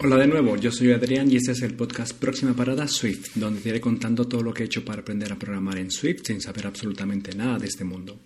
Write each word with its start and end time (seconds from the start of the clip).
Hola 0.00 0.16
de 0.16 0.28
nuevo, 0.28 0.56
yo 0.56 0.70
soy 0.70 0.92
Adrián 0.92 1.30
y 1.32 1.36
este 1.36 1.50
es 1.50 1.62
el 1.62 1.74
podcast 1.74 2.12
Próxima 2.12 2.54
Parada 2.54 2.86
Swift, 2.86 3.34
donde 3.34 3.60
te 3.60 3.70
iré 3.70 3.80
contando 3.80 4.28
todo 4.28 4.42
lo 4.42 4.54
que 4.54 4.62
he 4.62 4.66
hecho 4.66 4.84
para 4.84 5.02
aprender 5.02 5.32
a 5.32 5.38
programar 5.38 5.78
en 5.78 5.90
Swift 5.90 6.22
sin 6.24 6.40
saber 6.40 6.68
absolutamente 6.68 7.34
nada 7.34 7.58
de 7.58 7.66
este 7.66 7.82
mundo. 7.82 8.20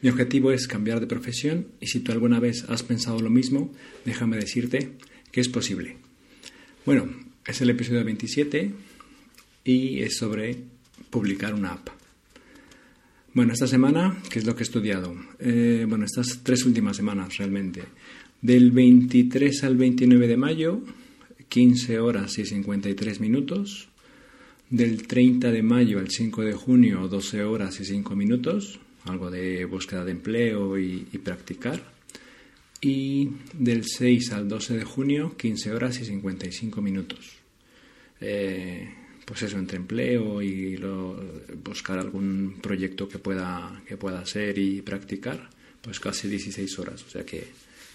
Mi 0.00 0.08
objetivo 0.08 0.50
es 0.50 0.66
cambiar 0.66 1.00
de 1.00 1.06
profesión 1.06 1.66
y 1.78 1.88
si 1.88 2.00
tú 2.00 2.12
alguna 2.12 2.40
vez 2.40 2.64
has 2.70 2.82
pensado 2.82 3.20
lo 3.20 3.28
mismo, 3.28 3.74
déjame 4.06 4.38
decirte 4.38 4.92
que 5.30 5.42
es 5.42 5.48
posible. 5.48 5.98
Bueno, 6.86 7.10
es 7.46 7.60
el 7.60 7.68
episodio 7.68 8.02
27 8.02 8.72
y 9.64 10.00
es 10.00 10.16
sobre 10.16 10.77
publicar 11.10 11.54
una 11.54 11.72
app. 11.72 11.88
Bueno, 13.34 13.52
esta 13.52 13.66
semana, 13.66 14.20
¿qué 14.30 14.38
es 14.38 14.46
lo 14.46 14.54
que 14.54 14.62
he 14.62 14.64
estudiado? 14.64 15.14
Eh, 15.38 15.86
bueno, 15.88 16.04
estas 16.04 16.40
tres 16.42 16.64
últimas 16.64 16.96
semanas 16.96 17.36
realmente. 17.36 17.82
Del 18.40 18.70
23 18.72 19.64
al 19.64 19.76
29 19.76 20.26
de 20.26 20.36
mayo 20.36 20.82
15 21.48 21.98
horas 22.00 22.38
y 22.38 22.44
53 22.44 23.20
minutos. 23.20 23.88
Del 24.70 25.06
30 25.06 25.50
de 25.50 25.62
mayo 25.62 25.98
al 25.98 26.10
5 26.10 26.42
de 26.42 26.52
junio, 26.52 27.08
12 27.08 27.42
horas 27.42 27.80
y 27.80 27.86
5 27.86 28.14
minutos, 28.14 28.78
algo 29.04 29.30
de 29.30 29.64
búsqueda 29.64 30.04
de 30.04 30.10
empleo 30.10 30.78
y, 30.78 31.04
practicar. 31.24 31.82
Y 32.80 33.30
del 33.54 33.84
6 33.86 34.32
al 34.32 34.46
12 34.46 34.76
de 34.76 34.84
junio, 34.84 35.34
15 35.38 35.72
horas 35.72 35.98
y 36.00 36.04
55 36.04 36.82
minutos. 36.82 37.36
Eh, 38.20 38.88
pues 39.28 39.42
eso, 39.42 39.58
entre 39.58 39.76
empleo 39.76 40.40
y 40.40 40.80
buscar 41.62 41.98
algún 41.98 42.60
proyecto 42.62 43.06
que 43.06 43.18
pueda, 43.18 43.82
que 43.86 43.98
pueda 43.98 44.20
hacer 44.20 44.56
y 44.56 44.80
practicar, 44.80 45.50
pues 45.82 46.00
casi 46.00 46.28
16 46.28 46.78
horas. 46.78 47.04
O 47.06 47.10
sea 47.10 47.26
que 47.26 47.46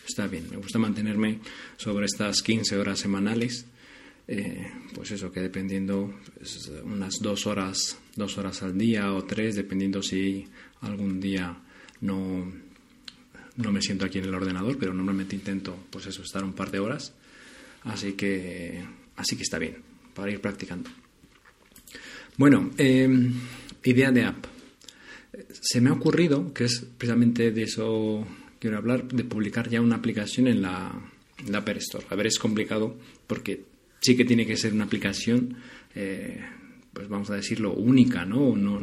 está 0.07 0.27
bien. 0.27 0.45
Me 0.51 0.57
gusta 0.57 0.77
mantenerme 0.77 1.39
sobre 1.75 2.05
estas 2.05 2.43
15 2.43 2.77
horas 2.77 2.99
semanales. 2.99 3.65
Eh, 4.27 4.71
pues 4.93 5.09
eso, 5.09 5.31
que 5.31 5.39
dependiendo 5.39 6.13
pues, 6.37 6.71
unas 6.83 7.15
dos 7.19 7.47
horas, 7.47 7.97
dos 8.15 8.37
horas 8.37 8.61
al 8.61 8.77
día 8.77 9.11
o 9.11 9.23
tres, 9.23 9.55
dependiendo 9.55 10.03
si 10.03 10.45
algún 10.81 11.19
día 11.19 11.57
no, 12.01 12.53
no 13.55 13.71
me 13.71 13.81
siento 13.81 14.05
aquí 14.05 14.19
en 14.19 14.25
el 14.25 14.35
ordenador, 14.35 14.77
pero 14.77 14.93
normalmente 14.93 15.35
intento, 15.35 15.75
pues 15.89 16.05
eso, 16.05 16.21
estar 16.21 16.43
un 16.43 16.53
par 16.53 16.69
de 16.69 16.77
horas. 16.77 17.11
Así 17.85 18.13
que, 18.13 18.85
así 19.15 19.35
que 19.35 19.41
está 19.41 19.57
bien, 19.57 19.77
para 20.13 20.31
ir 20.31 20.39
practicando. 20.39 20.91
Bueno, 22.37 22.71
eh, 22.77 23.07
idea 23.83 24.11
de 24.11 24.23
app. 24.23 24.45
Se 25.61 25.81
me 25.81 25.89
ha 25.89 25.93
ocurrido, 25.93 26.53
que 26.53 26.65
es 26.65 26.85
precisamente 26.97 27.51
de 27.51 27.63
eso 27.63 28.25
quiero 28.59 28.77
hablar 28.77 29.07
de 29.07 29.23
publicar 29.23 29.69
ya 29.69 29.81
una 29.81 29.97
aplicación 29.97 30.47
en 30.47 30.61
la, 30.61 30.91
la 31.47 31.57
App 31.57 31.69
Store. 31.69 32.05
A 32.09 32.15
ver, 32.15 32.27
es 32.27 32.39
complicado 32.39 32.97
porque 33.27 33.65
sí 33.99 34.15
que 34.15 34.25
tiene 34.25 34.45
que 34.45 34.57
ser 34.57 34.73
una 34.73 34.85
aplicación, 34.85 35.57
eh, 35.95 36.41
pues 36.93 37.07
vamos 37.07 37.29
a 37.29 37.35
decirlo, 37.35 37.73
única, 37.73 38.25
¿no? 38.25 38.55
no 38.55 38.81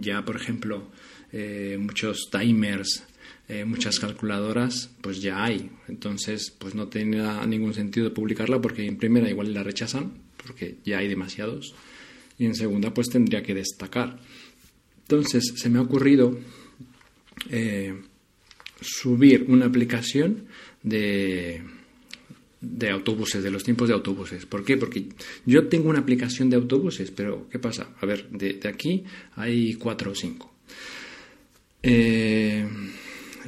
ya, 0.00 0.24
por 0.24 0.36
ejemplo, 0.36 0.90
eh, 1.32 1.78
muchos 1.80 2.28
timers, 2.30 3.04
eh, 3.48 3.64
muchas 3.64 3.98
calculadoras, 3.98 4.90
pues 5.00 5.22
ya 5.22 5.42
hay. 5.42 5.70
Entonces, 5.88 6.50
pues 6.50 6.74
no 6.74 6.88
tiene 6.88 7.46
ningún 7.46 7.74
sentido 7.74 8.12
publicarla 8.12 8.60
porque 8.60 8.86
en 8.86 8.96
primera 8.96 9.28
igual 9.30 9.54
la 9.54 9.62
rechazan, 9.62 10.12
porque 10.36 10.76
ya 10.84 10.98
hay 10.98 11.08
demasiados. 11.08 11.74
Y 12.42 12.46
en 12.46 12.56
segunda, 12.56 12.92
pues 12.92 13.08
tendría 13.08 13.40
que 13.40 13.54
destacar. 13.54 14.18
Entonces, 15.02 15.52
se 15.54 15.70
me 15.70 15.78
ha 15.78 15.82
ocurrido 15.82 16.36
subir 18.80 19.44
una 19.46 19.66
aplicación 19.66 20.46
de, 20.82 21.62
de 22.60 22.90
autobuses, 22.90 23.44
de 23.44 23.50
los 23.52 23.62
tiempos 23.62 23.86
de 23.86 23.94
autobuses. 23.94 24.44
¿Por 24.46 24.64
qué? 24.64 24.76
Porque 24.76 25.04
yo 25.46 25.68
tengo 25.68 25.88
una 25.88 26.00
aplicación 26.00 26.50
de 26.50 26.56
autobuses, 26.56 27.12
pero 27.12 27.48
¿qué 27.48 27.60
pasa? 27.60 27.90
A 28.00 28.06
ver, 28.06 28.28
de, 28.30 28.58
aquí 28.68 29.04
hay 29.36 29.74
cuatro 29.74 30.10
o 30.10 30.14
cinco. 30.14 30.52
Eh, 31.80 32.66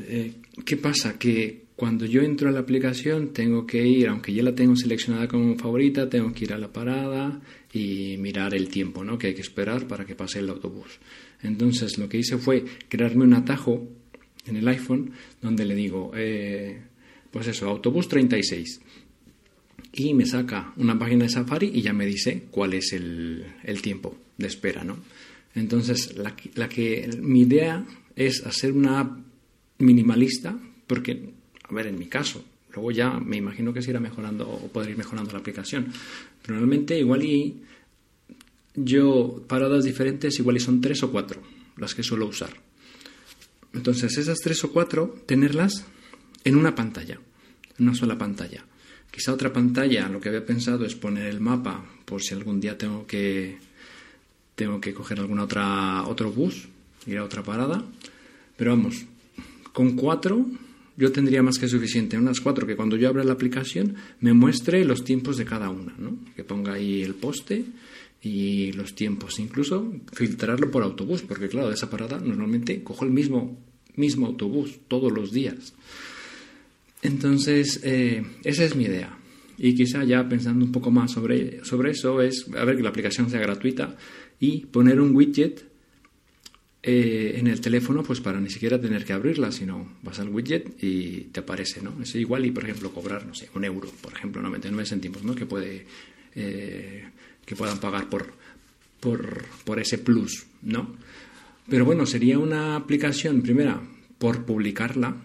eh, 0.09 0.33
¿Qué 0.65 0.77
pasa? 0.77 1.19
Que 1.19 1.65
cuando 1.75 2.07
yo 2.07 2.23
entro 2.23 2.49
a 2.49 2.53
la 2.53 2.61
aplicación 2.61 3.33
tengo 3.33 3.67
que 3.67 3.85
ir, 3.85 4.07
aunque 4.07 4.33
ya 4.33 4.45
la 4.45 4.55
tengo 4.55 4.77
seleccionada 4.77 5.27
como 5.27 5.57
favorita, 5.57 6.09
tengo 6.09 6.33
que 6.33 6.45
ir 6.45 6.53
a 6.53 6.59
la 6.59 6.73
parada 6.73 7.41
y 7.75 8.17
mirar 8.19 8.55
el 8.55 8.69
tiempo 8.69 9.05
¿no? 9.05 9.19
que 9.19 9.27
hay 9.27 9.35
que 9.35 9.43
esperar 9.43 9.89
para 9.89 10.07
que 10.07 10.15
pase 10.15 10.39
el 10.39 10.49
autobús. 10.49 11.01
Entonces 11.43 11.99
lo 11.99 12.09
que 12.09 12.19
hice 12.19 12.39
fue 12.39 12.65
crearme 12.89 13.25
un 13.25 13.35
atajo 13.35 13.87
en 14.47 14.57
el 14.57 14.69
iPhone 14.69 15.11
donde 15.43 15.65
le 15.65 15.75
digo, 15.75 16.13
eh, 16.15 16.81
pues 17.33 17.49
eso, 17.49 17.69
autobús 17.69 18.09
36. 18.09 18.81
Y 19.93 20.15
me 20.15 20.25
saca 20.25 20.73
una 20.77 20.97
página 20.97 21.25
de 21.25 21.31
Safari 21.31 21.73
y 21.75 21.83
ya 21.83 21.93
me 21.93 22.07
dice 22.07 22.45
cuál 22.51 22.75
es 22.75 22.93
el, 22.93 23.45
tiempo 23.83 24.17
de 24.39 24.47
espera, 24.47 24.85
¿no? 24.85 24.99
Entonces, 25.55 26.17
la, 26.17 26.35
la, 26.55 26.69
que 26.69 27.09
mi 27.21 27.43
idea 27.43 27.85
es 28.17 28.45
hacer 28.45 28.73
una 28.73 29.01
app 29.01 29.19
minimalista, 29.79 30.59
porque, 30.89 31.31
a 31.63 31.73
ver, 31.73 31.87
en 31.87 31.99
mi 31.99 32.07
caso, 32.07 32.45
luego 32.75 32.91
ya 32.91 33.19
me 33.21 33.37
imagino 33.37 33.73
que 33.73 33.83
se 33.83 33.91
irá 33.91 34.01
mejorando 34.01 34.49
o 34.49 34.69
podré 34.69 34.93
ir 34.93 34.99
mejorando 34.99 35.33
la 35.33 35.39
aplicación. 35.39 35.93
Pero 36.43 36.59
realmente 36.59 36.99
igual 36.99 37.25
y 37.25 37.63
yo, 38.75 39.43
paradas 39.47 39.85
diferentes, 39.85 40.39
igual 40.39 40.57
y 40.57 40.61
son 40.61 40.81
tres 40.81 41.03
o 41.03 41.13
cuatro 41.13 41.41
las 41.77 41.95
que 41.95 42.03
suelo 42.03 42.27
usar. 42.27 42.51
Entonces, 43.73 44.17
esas 44.19 44.39
tres 44.39 44.63
o 44.65 44.73
cuatro, 44.73 45.23
tenerlas 45.27 45.85
en 46.45 46.57
una 46.57 46.75
pantalla, 46.75 47.19
en 47.79 47.89
una 47.89 47.95
sola 47.95 48.17
pantalla. 48.17 48.65
Quizá 49.11 49.33
otra 49.33 49.53
pantalla, 49.53 50.09
lo 50.09 50.21
que 50.21 50.29
había 50.29 50.45
pensado 50.45 50.85
es 50.85 50.95
poner 50.95 51.27
el 51.27 51.41
mapa 51.41 51.85
por 52.05 52.23
si 52.23 52.35
algún 52.35 52.61
día 52.61 52.77
tengo 52.77 53.07
que 53.07 53.59
tengo 54.55 54.81
que 54.81 54.95
coger 54.95 55.19
alguna 55.19 55.45
otra 55.45 56.05
otro 56.05 56.31
bus, 56.31 56.69
ir 57.07 57.19
a 57.19 57.25
otra 57.25 57.43
parada. 57.43 57.85
Pero 58.57 58.71
vamos, 58.71 59.05
con 59.73 59.97
cuatro 59.97 60.47
yo 60.97 61.13
tendría 61.13 61.43
más 61.43 61.59
que 61.59 61.69
suficiente. 61.69 62.19
Unas 62.19 62.41
cuatro 62.41 62.67
que 62.67 62.77
cuando 62.77 62.97
yo 62.97 63.09
abra 63.09 63.25
la 63.25 63.33
aplicación 63.33 63.97
me 64.21 64.33
muestre 64.33 64.85
los 64.85 65.05
tiempos 65.05 65.37
de 65.37 65.45
cada 65.45 65.71
una, 65.71 65.95
¿no? 65.99 66.19
Que 66.37 66.45
ponga 66.45 66.75
ahí 66.75 67.03
el 67.03 67.15
poste 67.15 67.65
y 68.23 68.73
los 68.73 68.95
tiempos, 68.95 69.39
incluso 69.39 69.93
filtrarlo 70.13 70.71
por 70.71 70.83
autobús, 70.83 71.23
porque 71.23 71.49
claro, 71.49 71.69
de 71.69 71.75
esa 71.75 71.91
parada 71.91 72.19
normalmente 72.19 72.83
cojo 72.83 73.05
el 73.05 73.11
mismo, 73.11 73.59
mismo 73.97 74.27
autobús 74.27 74.79
todos 74.89 75.13
los 75.13 75.33
días. 75.33 75.75
Entonces, 77.03 77.81
eh, 77.83 78.25
esa 78.45 78.65
es 78.65 78.75
mi 78.77 78.85
idea. 78.85 79.19
Y 79.59 79.75
quizá 79.75 80.05
ya 80.05 80.27
pensando 80.29 80.65
un 80.65 80.73
poco 80.73 80.91
más 80.91 81.13
sobre, 81.13 81.65
sobre 81.65 81.91
eso 81.91 82.23
es, 82.23 82.47
a 82.57 82.65
ver, 82.65 82.77
que 82.77 82.83
la 82.83 82.89
aplicación 82.89 83.31
sea 83.31 83.41
gratuita 83.41 83.97
y 84.41 84.67
poner 84.67 85.01
un 85.01 85.15
widget 85.15 85.74
eh, 86.87 87.37
en 87.39 87.47
el 87.47 87.61
teléfono, 87.61 88.03
pues 88.03 88.21
para 88.21 88.41
ni 88.41 88.51
siquiera 88.51 88.79
tener 88.79 89.05
que 89.05 89.15
abrirla, 89.15 89.51
sino 89.51 89.97
vas 90.03 90.19
al 90.19 90.29
widget 90.29 90.83
y 90.83 91.23
te 91.33 91.41
aparece, 91.41 91.81
¿no? 91.81 91.95
Es 92.03 92.15
igual 92.15 92.45
y, 92.45 92.51
por 92.51 92.65
ejemplo, 92.65 92.93
cobrar, 92.93 93.27
no 93.27 93.35
sé, 93.35 93.49
un 93.55 93.65
euro, 93.65 93.91
por 94.03 94.13
ejemplo, 94.13 94.43
99 94.43 94.87
céntimos, 94.87 95.23
¿no? 95.23 95.35
Que 95.35 95.47
puede... 95.47 95.87
Eh, 96.35 97.05
que 97.45 97.57
puedan 97.57 97.79
pagar 97.79 98.09
por, 98.09 98.33
por, 99.01 99.79
ese 99.79 99.99
plus, 99.99 100.47
¿no? 100.63 100.97
Pero 101.69 101.85
bueno, 101.85 102.07
sería 102.07 102.39
una 102.39 102.77
aplicación, 102.77 103.43
primera, 103.43 103.81
por 104.19 104.45
publicarla 104.45 105.17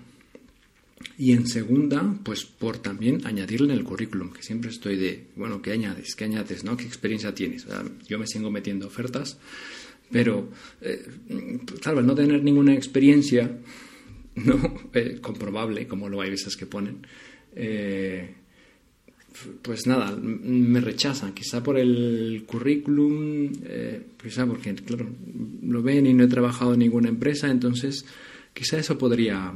y 1.17 1.31
en 1.31 1.47
segunda, 1.47 2.15
pues 2.23 2.45
por 2.45 2.77
también 2.77 3.25
añadirle 3.25 3.73
en 3.73 3.79
el 3.79 3.85
currículum, 3.85 4.31
que 4.31 4.43
siempre 4.43 4.69
estoy 4.69 4.97
de, 4.97 5.27
bueno, 5.35 5.61
¿qué 5.61 5.71
añades? 5.71 6.15
¿Qué 6.15 6.25
añades? 6.25 6.63
¿no? 6.63 6.75
¿Qué 6.77 6.85
experiencia 6.85 7.33
tienes? 7.33 7.65
yo 8.07 8.19
me 8.19 8.27
sigo 8.27 8.51
metiendo 8.51 8.87
ofertas, 8.87 9.37
pero 10.11 10.49
eh, 10.81 11.05
claro, 11.81 11.99
al 11.99 12.07
no 12.07 12.15
tener 12.15 12.43
ninguna 12.43 12.73
experiencia, 12.73 13.59
¿no? 14.35 14.89
Eh, 14.93 15.19
comprobable, 15.21 15.87
como 15.87 16.09
lo 16.09 16.21
hay 16.21 16.29
veces 16.29 16.55
que 16.55 16.65
ponen, 16.65 17.05
eh, 17.55 18.35
pues 19.61 19.87
nada, 19.87 20.15
me 20.15 20.81
rechazan, 20.81 21.33
quizá 21.33 21.63
por 21.63 21.77
el 21.77 22.43
currículum, 22.45 23.51
eh, 23.63 24.07
quizá 24.21 24.45
porque, 24.45 24.73
claro, 24.75 25.07
lo 25.63 25.81
ven 25.81 26.07
y 26.07 26.13
no 26.13 26.23
he 26.23 26.27
trabajado 26.27 26.73
en 26.73 26.79
ninguna 26.79 27.09
empresa, 27.09 27.49
entonces 27.49 28.05
quizá 28.53 28.77
eso 28.77 28.97
podría, 28.97 29.53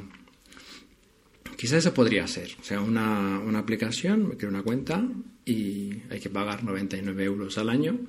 quizá 1.58 1.78
eso 1.78 1.94
podría 1.94 2.28
ser, 2.28 2.50
o 2.62 2.64
sea, 2.64 2.82
una, 2.82 3.40
una 3.40 3.60
aplicación, 3.60 4.30
me 4.30 4.38
creo 4.38 4.50
una 4.50 4.64
cuenta 4.64 5.06
y 5.46 5.94
hay 6.10 6.20
que 6.22 6.30
pagar 6.30 6.64
99 6.64 7.24
euros 7.24 7.58
al 7.58 7.70
año, 7.70 8.00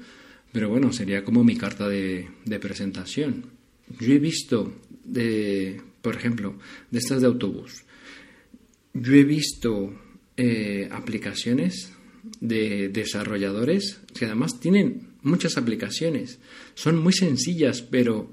pero 0.55 0.69
bueno, 0.69 0.93
sería 0.93 1.25
como 1.25 1.43
mi 1.43 1.56
carta 1.56 1.89
de, 1.89 2.29
presentación. 2.61 3.47
Yo 3.99 4.15
he 4.15 4.21
visto, 4.21 4.73
de, 5.05 5.81
por 6.01 6.15
ejemplo, 6.15 6.55
de 6.93 6.99
estas 7.01 7.23
de 7.23 7.27
autobús, 7.27 7.83
yo 8.93 9.15
he 9.15 9.25
visto 9.25 9.93
eh, 10.37 10.89
aplicaciones 10.93 11.93
de 12.39 12.89
desarrolladores 12.89 13.99
que 14.17 14.27
además 14.27 14.61
tienen 14.61 15.09
muchas 15.23 15.56
aplicaciones. 15.56 16.39
Son 16.75 16.99
muy 16.99 17.12
sencillas, 17.12 17.83
pero, 17.83 18.31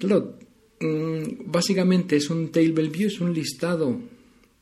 claro, 0.00 0.36
mm, 0.80 1.52
básicamente 1.52 2.16
es 2.16 2.30
un 2.30 2.50
table 2.50 2.88
view, 2.88 3.06
es 3.06 3.20
un 3.20 3.32
listado, 3.32 4.00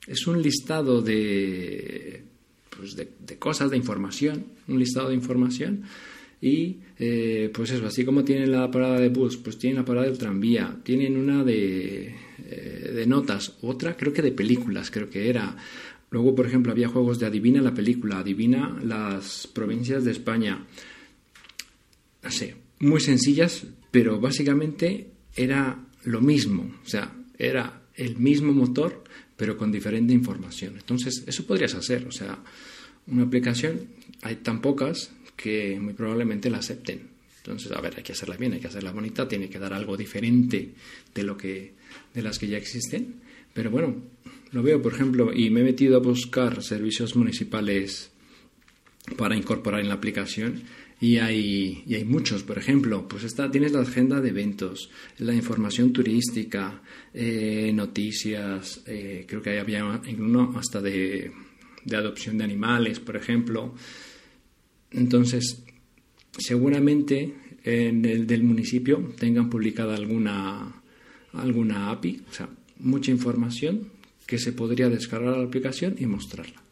es 0.07 0.27
un 0.27 0.43
listado 0.43 1.01
de, 1.01 2.23
pues 2.69 2.97
de, 2.97 3.39
cosas, 3.39 3.71
de 3.71 3.79
información, 3.79 4.45
un 4.69 4.79
listado 4.79 5.09
de 5.09 5.15
información. 5.15 5.85
Y 6.43 6.77
eh, 6.99 7.51
pues 7.55 7.71
eso, 7.71 7.87
así 7.87 8.05
como 8.05 8.25
tienen 8.25 8.53
la 8.53 8.71
parada 8.71 9.01
de 9.01 9.09
bus, 9.09 9.39
pues 9.39 9.57
tienen 9.57 9.79
la 9.79 9.85
parada 9.85 10.07
del 10.07 10.19
tranvía, 10.19 10.77
tienen 10.83 11.17
una 11.17 11.43
de, 11.43 12.15
eh, 12.45 12.91
de 12.95 13.07
notas, 13.07 13.55
otra 13.63 13.97
creo 13.97 14.13
que 14.13 14.21
de 14.23 14.33
películas, 14.33 14.91
creo 14.91 15.09
que 15.09 15.31
era. 15.31 15.57
Luego, 16.11 16.35
por 16.35 16.47
ejemplo, 16.47 16.73
había 16.73 16.89
juegos 16.89 17.19
de 17.19 17.27
adivina 17.27 17.63
la 17.63 17.73
película, 17.73 18.19
adivina 18.19 18.77
las 18.83 19.47
provincias 19.47 20.05
de 20.05 20.11
España 20.11 20.67
no 22.23 22.31
sé, 22.31 22.55
muy 22.79 23.01
sencillas, 23.01 23.65
pero 23.91 24.21
básicamente 24.21 25.11
era 25.35 25.85
lo 26.05 26.21
mismo, 26.21 26.73
o 26.85 26.89
sea, 26.89 27.13
era 27.37 27.83
el 27.95 28.17
mismo 28.17 28.53
motor, 28.53 29.05
pero 29.37 29.57
con 29.57 29.73
diferente 29.73 30.13
información. 30.13 30.75
Entonces, 30.79 31.25
eso 31.27 31.47
podrías 31.47 31.75
hacer, 31.75 32.07
o 32.07 32.13
sea, 32.13 32.39
una 33.09 33.25
aplicación, 33.25 33.81
hay 34.23 34.37
tan 34.37 34.61
pocas 34.61 35.11
que 35.43 35.79
muy 35.81 35.95
probablemente 35.95 36.51
la 36.51 36.59
acepten. 36.59 37.11
Entonces, 37.39 37.73
a 37.73 37.81
ver, 37.81 37.95
hay 37.97 38.03
que 38.03 38.13
hacerla 38.13 38.37
bien, 38.37 38.53
hay 38.53 38.61
que 38.61 38.69
hacerla 38.69 38.93
bonita, 38.93 39.27
tiene 39.27 39.49
que 39.49 39.59
dar 39.59 39.73
algo 39.73 39.97
diferente 39.97 40.75
de 41.13 41.23
lo 41.25 41.37
que 41.37 41.73
de 42.15 42.23
las 42.23 42.39
que 42.39 42.47
ya 42.47 42.57
existen. 42.57 43.17
Pero 43.53 43.71
bueno, 43.71 43.97
lo 44.53 44.63
veo, 44.63 44.81
por 44.81 44.95
ejemplo, 44.95 45.33
y 45.33 45.51
me 45.51 45.61
he 45.61 45.65
metido 45.65 45.97
a 45.97 46.01
buscar 46.01 46.63
servicios 46.63 47.17
municipales 47.17 48.11
para 49.17 49.37
incorporar 49.37 49.81
en 49.81 49.89
la 49.89 49.95
aplicación 49.95 50.63
y 51.01 51.19
hay, 51.19 51.83
y 51.85 51.97
hay 51.97 52.05
muchos, 52.05 52.45
por 52.45 52.59
ejemplo, 52.59 53.09
pues 53.09 53.25
está, 53.25 53.51
tienes 53.51 53.73
la 53.73 53.81
agenda 53.81 54.21
de 54.21 54.29
eventos, 54.29 54.89
la 55.19 55.35
información 55.35 55.93
turística, 55.93 56.81
eh, 57.13 57.73
noticias, 57.75 58.83
eh, 58.87 59.25
creo 59.27 59.43
que 59.43 59.59
había 59.59 59.85
uno 59.85 60.55
hasta 60.57 60.81
de, 60.81 61.33
de 61.85 61.97
adopción 61.97 62.39
de 62.39 62.45
animales, 62.45 63.01
por 63.01 63.17
ejemplo. 63.17 63.75
Entonces, 64.93 65.63
seguramente 66.39 67.35
en 67.65 68.05
el 68.05 68.27
del 68.27 68.43
municipio 68.43 69.13
tengan 69.19 69.49
publicada 69.49 69.95
alguna, 69.95 70.83
alguna 71.33 71.91
API, 71.91 72.23
o 72.29 72.33
sea, 72.33 72.49
mucha 72.79 73.11
información 73.11 73.89
que 74.27 74.39
se 74.39 74.53
podría 74.53 74.89
descargar 74.89 75.35
a 75.35 75.39
la 75.39 75.45
aplicación 75.45 75.97
y 75.99 76.07
mostrarla. 76.07 76.63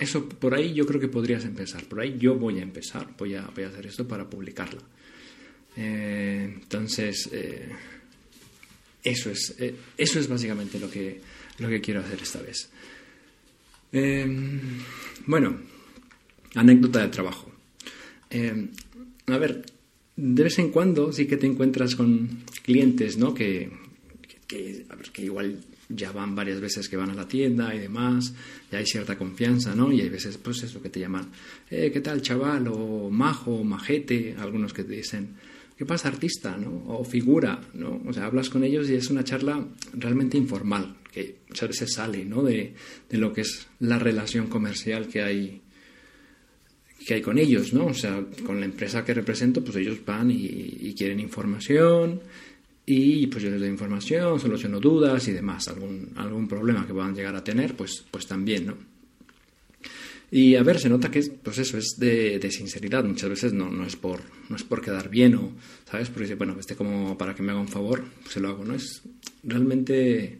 Eso 0.00 0.26
por 0.26 0.54
ahí 0.54 0.72
yo 0.72 0.86
creo 0.86 0.98
que 0.98 1.08
podrías 1.08 1.44
empezar. 1.44 1.84
Por 1.84 2.00
ahí 2.00 2.16
yo 2.18 2.34
voy 2.34 2.58
a 2.58 2.62
empezar. 2.62 3.06
Voy 3.18 3.34
a, 3.34 3.42
voy 3.54 3.64
a 3.64 3.68
hacer 3.68 3.86
esto 3.86 4.08
para 4.08 4.28
publicarla. 4.28 4.80
Eh, 5.76 6.50
entonces, 6.54 7.28
eh, 7.32 7.68
eso, 9.04 9.30
es, 9.30 9.54
eh, 9.58 9.74
eso 9.98 10.18
es 10.18 10.26
básicamente 10.26 10.80
lo 10.80 10.90
que, 10.90 11.20
lo 11.58 11.68
que 11.68 11.82
quiero 11.82 12.00
hacer 12.00 12.18
esta 12.22 12.40
vez. 12.40 12.70
bueno, 15.26 15.58
anécdota 16.54 17.00
de 17.00 17.08
trabajo. 17.08 17.50
a 19.26 19.38
ver, 19.38 19.64
de 20.16 20.42
vez 20.42 20.58
en 20.58 20.70
cuando 20.70 21.12
sí 21.12 21.26
que 21.26 21.36
te 21.36 21.46
encuentras 21.46 21.96
con 21.96 22.44
clientes, 22.62 23.16
¿no? 23.16 23.32
Que, 23.32 23.70
que, 24.46 24.86
que 25.12 25.22
igual 25.24 25.58
ya 25.90 26.12
van 26.12 26.34
varias 26.34 26.60
veces 26.60 26.88
que 26.88 26.96
van 26.96 27.10
a 27.10 27.14
la 27.14 27.26
tienda 27.26 27.74
y 27.74 27.78
demás, 27.78 28.32
ya 28.70 28.78
hay 28.78 28.86
cierta 28.86 29.18
confianza, 29.18 29.74
¿no? 29.74 29.92
Y 29.92 30.00
hay 30.00 30.08
veces, 30.08 30.38
pues 30.38 30.62
eso 30.62 30.80
que 30.80 30.88
te 30.88 31.00
llaman, 31.00 31.30
eh, 31.70 31.90
¿qué 31.92 32.00
tal 32.00 32.22
chaval? 32.22 32.68
O 32.68 33.10
majo, 33.10 33.64
majete, 33.64 34.36
algunos 34.38 34.72
que 34.72 34.84
te 34.84 34.94
dicen, 34.94 35.34
¿qué 35.76 35.84
pasa 35.84 36.08
artista? 36.08 36.56
¿no? 36.56 36.84
O 36.86 37.04
figura, 37.04 37.60
¿no? 37.74 38.00
O 38.06 38.12
sea, 38.12 38.26
hablas 38.26 38.50
con 38.50 38.62
ellos 38.62 38.88
y 38.88 38.94
es 38.94 39.10
una 39.10 39.24
charla 39.24 39.66
realmente 39.94 40.38
informal, 40.38 40.96
que 41.12 41.38
muchas 41.48 41.70
veces 41.70 41.92
sale, 41.92 42.24
¿no? 42.24 42.42
De, 42.42 42.74
de 43.08 43.18
lo 43.18 43.32
que 43.32 43.40
es 43.40 43.66
la 43.80 43.98
relación 43.98 44.46
comercial 44.46 45.08
que 45.08 45.22
hay 45.22 45.60
que 47.06 47.14
hay 47.14 47.22
con 47.22 47.38
ellos, 47.38 47.72
¿no? 47.72 47.86
O 47.86 47.94
sea, 47.94 48.24
con 48.44 48.60
la 48.60 48.66
empresa 48.66 49.04
que 49.04 49.14
represento, 49.14 49.64
pues 49.64 49.76
ellos 49.76 49.98
van 50.04 50.30
y, 50.30 50.36
y 50.80 50.94
quieren 50.94 51.20
información, 51.20 52.20
y 52.92 53.28
pues 53.28 53.44
yo 53.44 53.50
les 53.50 53.60
doy 53.60 53.68
información, 53.68 54.40
soluciono 54.40 54.80
dudas 54.80 55.28
y 55.28 55.32
demás, 55.32 55.68
algún, 55.68 56.10
algún 56.16 56.48
problema 56.48 56.84
que 56.86 56.92
puedan 56.92 57.14
llegar 57.14 57.36
a 57.36 57.44
tener, 57.44 57.76
pues, 57.76 58.04
pues 58.10 58.26
también, 58.26 58.66
¿no? 58.66 58.74
Y 60.32 60.56
a 60.56 60.62
ver, 60.62 60.78
se 60.78 60.88
nota 60.88 61.10
que 61.10 61.22
pues 61.22 61.58
eso 61.58 61.78
es 61.78 61.96
de, 61.98 62.38
de, 62.38 62.50
sinceridad, 62.50 63.04
muchas 63.04 63.30
veces 63.30 63.52
no, 63.52 63.70
no, 63.70 63.84
es 63.84 63.96
por, 63.96 64.20
no 64.48 64.56
es 64.56 64.62
por 64.62 64.80
quedar 64.80 65.08
bien 65.08 65.34
o, 65.34 65.52
¿sabes? 65.88 66.08
Porque 66.08 66.24
dice, 66.24 66.34
bueno, 66.36 66.56
este 66.58 66.76
como 66.76 67.16
para 67.16 67.34
que 67.34 67.42
me 67.42 67.52
haga 67.52 67.60
un 67.60 67.68
favor, 67.68 68.04
pues 68.22 68.34
se 68.34 68.40
lo 68.40 68.48
hago, 68.48 68.64
¿no? 68.64 68.74
Es, 68.74 69.02
realmente 69.42 70.38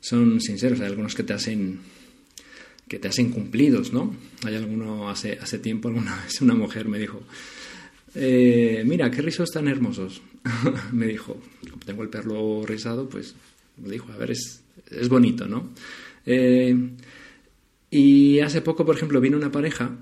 son 0.00 0.40
sinceros, 0.40 0.80
hay 0.80 0.86
algunos 0.86 1.14
que 1.14 1.22
te 1.22 1.32
hacen 1.32 1.80
que 2.88 2.98
te 2.98 3.08
hacen 3.08 3.30
cumplidos, 3.30 3.92
¿no? 3.92 4.14
Hay 4.44 4.54
alguno, 4.54 5.08
hace, 5.08 5.38
hace 5.40 5.58
tiempo 5.58 5.88
alguna 5.88 6.16
vez 6.24 6.40
una 6.40 6.54
mujer 6.54 6.88
me 6.88 6.98
dijo, 6.98 7.22
eh, 8.14 8.82
mira, 8.86 9.10
qué 9.10 9.22
rizos 9.22 9.50
tan 9.50 9.68
hermosos. 9.68 10.22
me 10.92 11.06
dijo, 11.06 11.40
tengo 11.84 12.02
el 12.02 12.10
perro 12.10 12.64
rizado, 12.66 13.08
pues 13.08 13.34
me 13.78 13.90
dijo, 13.90 14.12
a 14.12 14.16
ver, 14.16 14.32
es, 14.32 14.62
es 14.90 15.08
bonito, 15.08 15.46
¿no? 15.46 15.70
Eh, 16.26 16.76
y 17.90 18.40
hace 18.40 18.60
poco, 18.60 18.84
por 18.84 18.96
ejemplo, 18.96 19.20
vino 19.20 19.36
una 19.36 19.52
pareja. 19.52 19.96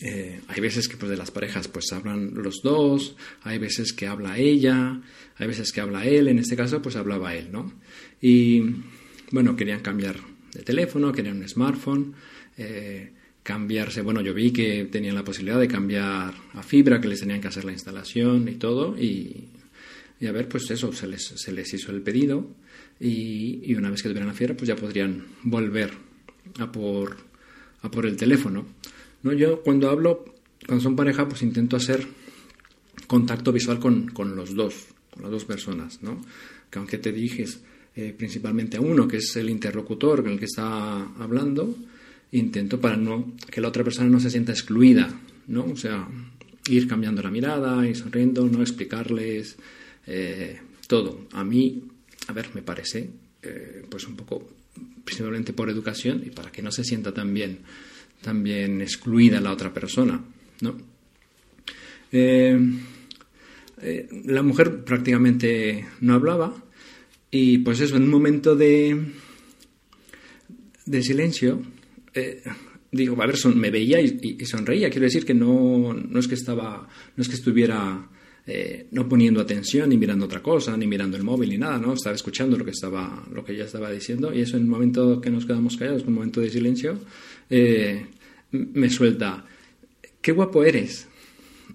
Eh, 0.00 0.40
hay 0.46 0.60
veces 0.60 0.88
que 0.88 0.96
pues 0.96 1.10
de 1.10 1.16
las 1.16 1.32
parejas 1.32 1.66
pues 1.66 1.92
hablan 1.92 2.32
los 2.34 2.62
dos, 2.62 3.16
hay 3.42 3.58
veces 3.58 3.92
que 3.92 4.06
habla 4.06 4.38
ella, 4.38 5.00
hay 5.36 5.46
veces 5.48 5.72
que 5.72 5.80
habla 5.80 6.06
él, 6.06 6.28
en 6.28 6.38
este 6.38 6.54
caso 6.54 6.80
pues 6.80 6.94
hablaba 6.94 7.34
él, 7.34 7.50
¿no? 7.50 7.72
Y 8.20 8.62
bueno, 9.32 9.56
querían 9.56 9.80
cambiar 9.80 10.20
de 10.52 10.62
teléfono, 10.62 11.12
querían 11.12 11.38
un 11.38 11.48
smartphone, 11.48 12.14
eh, 12.56 13.12
cambiarse, 13.42 14.02
bueno, 14.02 14.20
yo 14.20 14.34
vi 14.34 14.50
que 14.50 14.84
tenían 14.86 15.14
la 15.14 15.24
posibilidad 15.24 15.58
de 15.58 15.68
cambiar 15.68 16.34
a 16.52 16.62
fibra, 16.62 17.00
que 17.00 17.08
les 17.08 17.20
tenían 17.20 17.40
que 17.40 17.48
hacer 17.48 17.64
la 17.64 17.72
instalación 17.72 18.48
y 18.48 18.56
todo, 18.56 18.98
y, 18.98 19.48
a 20.26 20.32
ver, 20.32 20.48
pues 20.48 20.70
eso, 20.70 20.92
se 20.92 21.06
les, 21.06 21.22
se 21.24 21.52
les 21.52 21.72
hizo 21.72 21.90
el 21.92 22.02
pedido 22.02 22.46
y, 23.00 23.74
una 23.74 23.90
vez 23.90 24.02
que 24.02 24.08
tuvieran 24.08 24.28
la 24.28 24.34
fibra, 24.34 24.56
pues 24.56 24.68
ya 24.68 24.76
podrían 24.76 25.24
volver 25.44 25.92
a 26.58 26.70
por, 26.70 27.16
a 27.82 27.90
por 27.90 28.06
el 28.06 28.16
teléfono. 28.16 28.66
¿no? 29.22 29.32
Yo 29.32 29.62
cuando 29.62 29.88
hablo, 29.88 30.24
cuando 30.66 30.82
son 30.82 30.96
pareja, 30.96 31.28
pues 31.28 31.42
intento 31.42 31.76
hacer 31.76 32.06
contacto 33.06 33.52
visual 33.52 33.78
con, 33.78 34.08
con 34.08 34.36
los 34.36 34.54
dos, 34.54 34.88
con 35.10 35.22
las 35.22 35.30
dos 35.30 35.44
personas, 35.44 36.02
¿no? 36.02 36.20
Que 36.70 36.78
aunque 36.78 36.98
te 36.98 37.12
diriges 37.12 37.60
eh, 38.00 38.14
principalmente 38.16 38.76
a 38.76 38.80
uno, 38.80 39.08
que 39.08 39.16
es 39.16 39.34
el 39.34 39.50
interlocutor 39.50 40.22
con 40.22 40.30
el 40.30 40.38
que 40.38 40.44
está 40.44 41.00
hablando, 41.18 41.74
intento 42.30 42.80
para 42.80 42.96
no 42.96 43.32
que 43.50 43.60
la 43.60 43.66
otra 43.66 43.82
persona 43.82 44.08
no 44.08 44.20
se 44.20 44.30
sienta 44.30 44.52
excluida, 44.52 45.12
¿no? 45.48 45.64
O 45.64 45.74
sea, 45.74 46.06
ir 46.68 46.86
cambiando 46.86 47.22
la 47.22 47.32
mirada, 47.32 47.84
ir 47.88 47.96
sonriendo, 47.96 48.46
no 48.46 48.62
explicarles 48.62 49.56
eh, 50.06 50.60
todo. 50.86 51.26
A 51.32 51.42
mí, 51.42 51.82
a 52.28 52.32
ver, 52.32 52.50
me 52.54 52.62
parece, 52.62 53.10
eh, 53.42 53.84
pues 53.90 54.06
un 54.06 54.14
poco, 54.14 54.48
principalmente 55.04 55.52
por 55.52 55.68
educación 55.68 56.22
y 56.24 56.30
para 56.30 56.52
que 56.52 56.62
no 56.62 56.70
se 56.70 56.84
sienta 56.84 57.12
también, 57.12 57.58
también 58.22 58.80
excluida 58.80 59.40
la 59.40 59.50
otra 59.50 59.74
persona, 59.74 60.22
¿no? 60.60 60.76
Eh, 62.12 62.60
la 64.26 64.42
mujer 64.42 64.84
prácticamente 64.84 65.84
no 66.00 66.14
hablaba 66.14 66.67
y 67.30 67.58
pues 67.58 67.80
eso, 67.80 67.96
en 67.96 68.04
un 68.04 68.10
momento 68.10 68.56
de, 68.56 68.96
de 70.86 71.02
silencio, 71.02 71.60
eh, 72.14 72.42
digo, 72.90 73.20
a 73.22 73.26
ver, 73.26 73.36
son, 73.36 73.58
me 73.58 73.70
veía 73.70 74.00
y, 74.00 74.44
sonreía. 74.44 74.90
Quiero 74.90 75.04
decir 75.04 75.24
que 75.24 75.34
no, 75.34 75.92
no, 75.92 76.18
es 76.18 76.28
que 76.28 76.34
estaba, 76.34 76.88
no 77.16 77.22
es 77.22 77.28
que 77.28 77.34
estuviera 77.34 78.08
eh, 78.46 78.86
no 78.92 79.08
poniendo 79.08 79.40
atención, 79.40 79.90
ni 79.90 79.98
mirando 79.98 80.24
otra 80.24 80.42
cosa, 80.42 80.76
ni 80.76 80.86
mirando 80.86 81.16
el 81.16 81.22
móvil, 81.22 81.50
ni 81.50 81.58
nada, 81.58 81.78
¿no? 81.78 81.92
Estaba 81.92 82.16
escuchando 82.16 82.56
lo 82.56 82.64
que 82.64 82.70
estaba, 82.70 83.26
lo 83.32 83.44
que 83.44 83.52
ella 83.52 83.64
estaba 83.64 83.90
diciendo, 83.90 84.32
y 84.32 84.40
eso 84.40 84.56
en 84.56 84.62
el 84.62 84.68
momento 84.68 85.20
que 85.20 85.30
nos 85.30 85.44
quedamos 85.44 85.76
callados, 85.76 86.02
en 86.02 86.08
un 86.08 86.14
momento 86.14 86.40
de 86.40 86.50
silencio, 86.50 86.98
eh, 87.50 88.06
me 88.52 88.88
suelta, 88.88 89.44
qué 90.22 90.32
guapo 90.32 90.64
eres. 90.64 91.06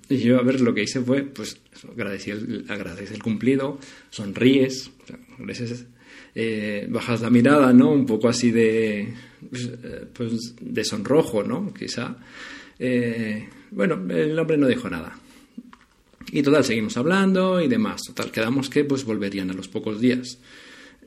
Y 0.10 0.18
yo, 0.18 0.40
a 0.40 0.44
ver, 0.44 0.62
lo 0.62 0.74
que 0.74 0.84
hice 0.84 1.02
fue, 1.02 1.24
pues, 1.24 1.58
agradecer 1.92 2.36
el, 2.38 2.66
el 3.14 3.24
cumplido, 3.24 3.80
sonríes, 4.10 4.92
bajas 6.90 7.22
la 7.22 7.30
mirada, 7.30 7.74
¿no? 7.74 7.92
Un 7.92 8.06
poco 8.06 8.28
así 8.28 8.52
de, 8.52 9.14
pues, 9.50 9.66
eh, 9.66 10.06
pues, 10.14 10.56
de 10.60 10.84
sonrojo, 10.84 11.44
¿no? 11.44 11.74
Quizá. 11.74 12.18
Eh, 12.80 13.48
bueno, 13.72 14.02
el 14.10 14.38
hombre 14.38 14.58
no 14.58 14.68
dijo 14.68 14.90
nada. 14.90 15.18
Y 16.32 16.42
total, 16.42 16.64
seguimos 16.64 16.98
hablando 16.98 17.62
y 17.62 17.68
demás. 17.68 18.02
Total, 18.08 18.32
quedamos 18.32 18.70
que 18.70 18.84
pues 18.84 19.04
volverían 19.04 19.52
a 19.52 19.54
los 19.54 19.68
pocos 19.68 20.02
días. 20.02 20.40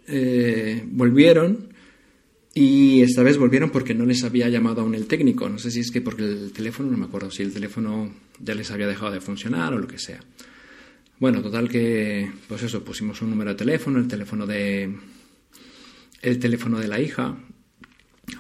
Eh, 0.07 0.83
volvieron 0.87 1.75
y 2.55 3.03
esta 3.03 3.23
vez 3.23 3.37
volvieron 3.37 3.71
porque 3.71 3.95
no 3.95 4.07
les 4.07 4.23
había 4.23 4.49
llamado 4.49 4.83
aún 4.83 4.95
el 4.95 5.07
técnico. 5.07 5.49
No 5.49 5.59
sé 5.59 5.71
si 5.71 5.81
es 5.81 5.91
que 5.91 6.01
porque 6.01 6.23
el 6.23 6.53
teléfono, 6.53 6.91
no 6.91 6.99
me 6.99 7.07
acuerdo 7.07 7.31
si 7.31 7.43
el 7.43 7.53
teléfono 7.53 8.13
ya 8.39 8.55
les 8.55 8.71
había 8.71 8.87
dejado 8.87 9.13
de 9.13 9.21
funcionar 9.21 9.75
o 9.75 9.79
lo 9.79 9.87
que 9.87 9.99
sea. 9.99 10.21
Bueno, 11.19 11.41
total 11.43 11.69
que, 11.69 12.31
pues 12.47 12.63
eso, 12.63 12.85
pusimos 12.85 13.23
un 13.23 13.31
número 13.31 13.51
de 13.51 13.57
teléfono, 13.57 13.99
el 13.99 14.07
teléfono 14.07 14.47
de, 14.47 14.95
el 16.21 16.39
teléfono 16.39 16.79
de 16.79 16.89
la 16.89 17.01
hija, 17.01 17.37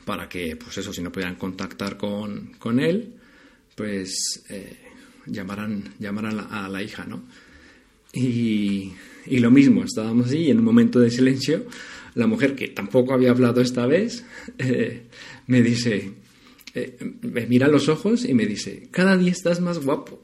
para 0.04 0.28
que, 0.28 0.56
pues 0.56 0.76
eso, 0.78 0.92
si 0.92 1.02
no 1.02 1.10
pudieran 1.10 1.36
contactar 1.36 1.96
con, 1.96 2.52
con 2.58 2.80
él, 2.80 3.14
pues 3.74 4.44
eh, 4.50 4.76
llamaran, 5.26 5.94
a, 6.50 6.68
la, 6.68 6.82
hija, 6.82 7.04
¿no? 7.04 7.24
Y, 8.12 8.92
y, 9.26 9.38
lo 9.38 9.50
mismo, 9.50 9.84
estábamos 9.84 10.32
y 10.32 10.50
en 10.50 10.58
un 10.58 10.64
momento 10.64 11.00
de 11.00 11.10
silencio, 11.10 11.66
la 12.14 12.26
mujer, 12.26 12.54
que 12.54 12.68
tampoco 12.68 13.14
había 13.14 13.30
hablado 13.30 13.60
esta 13.60 13.86
vez, 13.86 14.24
eh, 14.58 15.06
me 15.46 15.62
dice, 15.62 16.12
eh, 16.76 16.96
me 17.22 17.46
mira 17.46 17.68
los 17.68 17.88
ojos 17.88 18.26
y 18.26 18.34
me 18.34 18.44
dice, 18.44 18.88
cada 18.90 19.16
día 19.16 19.32
estás 19.32 19.60
más 19.60 19.82
guapo. 19.82 20.22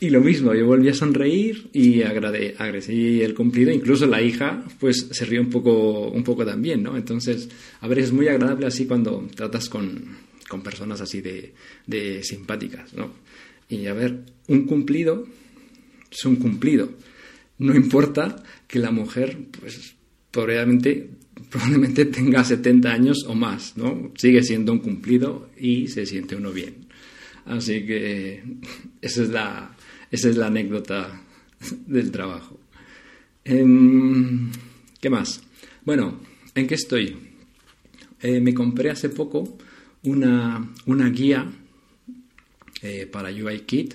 Y 0.00 0.10
lo 0.10 0.20
mismo, 0.20 0.52
yo 0.52 0.66
volví 0.66 0.88
a 0.88 0.94
sonreír 0.94 1.70
y 1.72 2.02
agradecí 2.02 3.22
el 3.22 3.34
cumplido. 3.34 3.70
Incluso 3.70 4.04
la 4.06 4.20
hija, 4.20 4.64
pues, 4.80 5.06
se 5.12 5.24
rió 5.24 5.40
un 5.40 5.48
poco, 5.48 6.08
un 6.08 6.24
poco 6.24 6.44
también, 6.44 6.82
¿no? 6.82 6.96
Entonces, 6.96 7.48
a 7.80 7.86
ver, 7.86 8.00
es 8.00 8.10
muy 8.10 8.26
agradable 8.26 8.66
así 8.66 8.86
cuando 8.86 9.28
tratas 9.36 9.68
con, 9.68 10.16
con 10.48 10.60
personas 10.60 11.00
así 11.00 11.20
de, 11.20 11.54
de, 11.86 12.24
simpáticas, 12.24 12.92
¿no? 12.94 13.12
Y 13.68 13.86
a 13.86 13.94
ver, 13.94 14.24
un 14.48 14.66
cumplido 14.66 15.28
es 16.10 16.24
un 16.24 16.34
cumplido. 16.34 16.90
No 17.58 17.72
importa 17.72 18.42
que 18.66 18.80
la 18.80 18.90
mujer, 18.90 19.38
pues, 19.60 19.94
probablemente, 20.32 21.10
probablemente 21.48 22.04
tenga 22.06 22.42
70 22.42 22.90
años 22.90 23.24
o 23.28 23.34
más, 23.36 23.76
¿no? 23.76 24.10
Sigue 24.16 24.42
siendo 24.42 24.72
un 24.72 24.80
cumplido 24.80 25.50
y 25.56 25.86
se 25.86 26.04
siente 26.06 26.34
uno 26.34 26.50
bien. 26.50 26.86
Así 27.44 27.86
que 27.86 28.42
esa 29.00 29.22
es 29.22 29.28
la, 29.28 29.76
esa 30.10 30.28
es 30.28 30.36
la 30.36 30.48
anécdota 30.48 31.22
del 31.86 32.10
trabajo. 32.10 32.58
Em, 33.44 34.50
¿Qué 35.00 35.10
más? 35.10 35.42
Bueno, 35.84 36.20
¿en 36.54 36.66
qué 36.66 36.74
estoy? 36.74 37.16
Eh, 38.20 38.40
me 38.40 38.54
compré 38.54 38.90
hace 38.90 39.08
poco 39.08 39.58
una, 40.04 40.72
una 40.86 41.08
guía 41.10 41.50
eh, 42.82 43.06
para 43.06 43.30
UIKit 43.30 43.94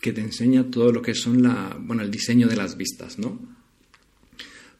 que 0.00 0.12
te 0.12 0.20
enseña 0.20 0.70
todo 0.70 0.92
lo 0.92 1.00
que 1.00 1.14
son 1.14 1.42
la, 1.42 1.76
bueno, 1.80 2.02
el 2.02 2.10
diseño 2.10 2.46
de 2.46 2.56
las 2.56 2.76
vistas, 2.76 3.18
¿no? 3.18 3.55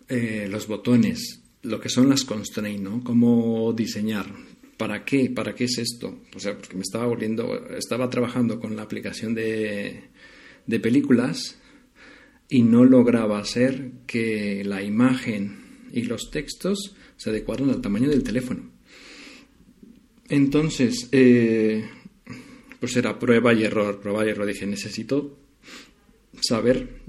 Eh, 0.08 0.46
los 0.50 0.66
botones, 0.66 1.42
lo 1.62 1.80
que 1.80 1.88
son 1.88 2.08
las 2.08 2.24
constraints, 2.24 2.82
¿no? 2.82 3.02
Cómo 3.02 3.72
diseñar, 3.72 4.26
¿Para 4.76 5.04
qué? 5.04 5.30
¿Para 5.30 5.54
qué 5.54 5.64
es 5.64 5.78
esto? 5.78 6.18
O 6.34 6.38
sea, 6.38 6.56
porque 6.56 6.76
me 6.76 6.82
estaba 6.82 7.06
volviendo, 7.06 7.66
estaba 7.76 8.10
trabajando 8.10 8.60
con 8.60 8.76
la 8.76 8.82
aplicación 8.82 9.34
de, 9.34 10.10
de 10.66 10.80
películas 10.80 11.58
y 12.48 12.62
no 12.62 12.84
lograba 12.84 13.38
hacer 13.38 13.92
que 14.06 14.62
la 14.64 14.82
imagen 14.82 15.88
y 15.92 16.02
los 16.02 16.30
textos 16.30 16.94
se 17.16 17.30
adecuaran 17.30 17.70
al 17.70 17.80
tamaño 17.80 18.10
del 18.10 18.22
teléfono. 18.22 18.70
Entonces, 20.28 21.08
eh, 21.12 21.88
pues 22.78 22.96
era 22.96 23.18
prueba 23.18 23.54
y 23.54 23.64
error, 23.64 24.00
prueba 24.00 24.26
y 24.26 24.30
error. 24.30 24.46
Dije, 24.46 24.66
necesito 24.66 25.38
saber 26.40 27.00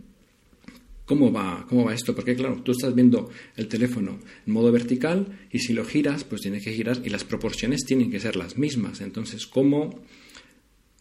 ¿Cómo 1.08 1.32
va, 1.32 1.66
¿Cómo 1.70 1.86
va 1.86 1.94
esto? 1.94 2.14
Porque 2.14 2.36
claro, 2.36 2.62
tú 2.64 2.74
estás 2.74 2.94
viendo 2.94 3.30
el 3.56 3.70
teléfono 3.70 4.20
en 4.46 4.54
modo 4.54 4.74
vertical 4.74 5.40
y 5.50 5.60
si 5.60 5.72
lo 5.72 5.86
giras, 5.86 6.26
pues 6.26 6.42
tiene 6.42 6.60
que 6.60 6.74
girar 6.74 7.02
y 7.02 7.10
las 7.10 7.24
proporciones 7.24 7.86
tienen 7.86 8.12
que 8.12 8.20
ser 8.20 8.36
las 8.36 8.58
mismas. 8.58 9.00
Entonces, 9.00 9.48
¿cómo 9.48 10.02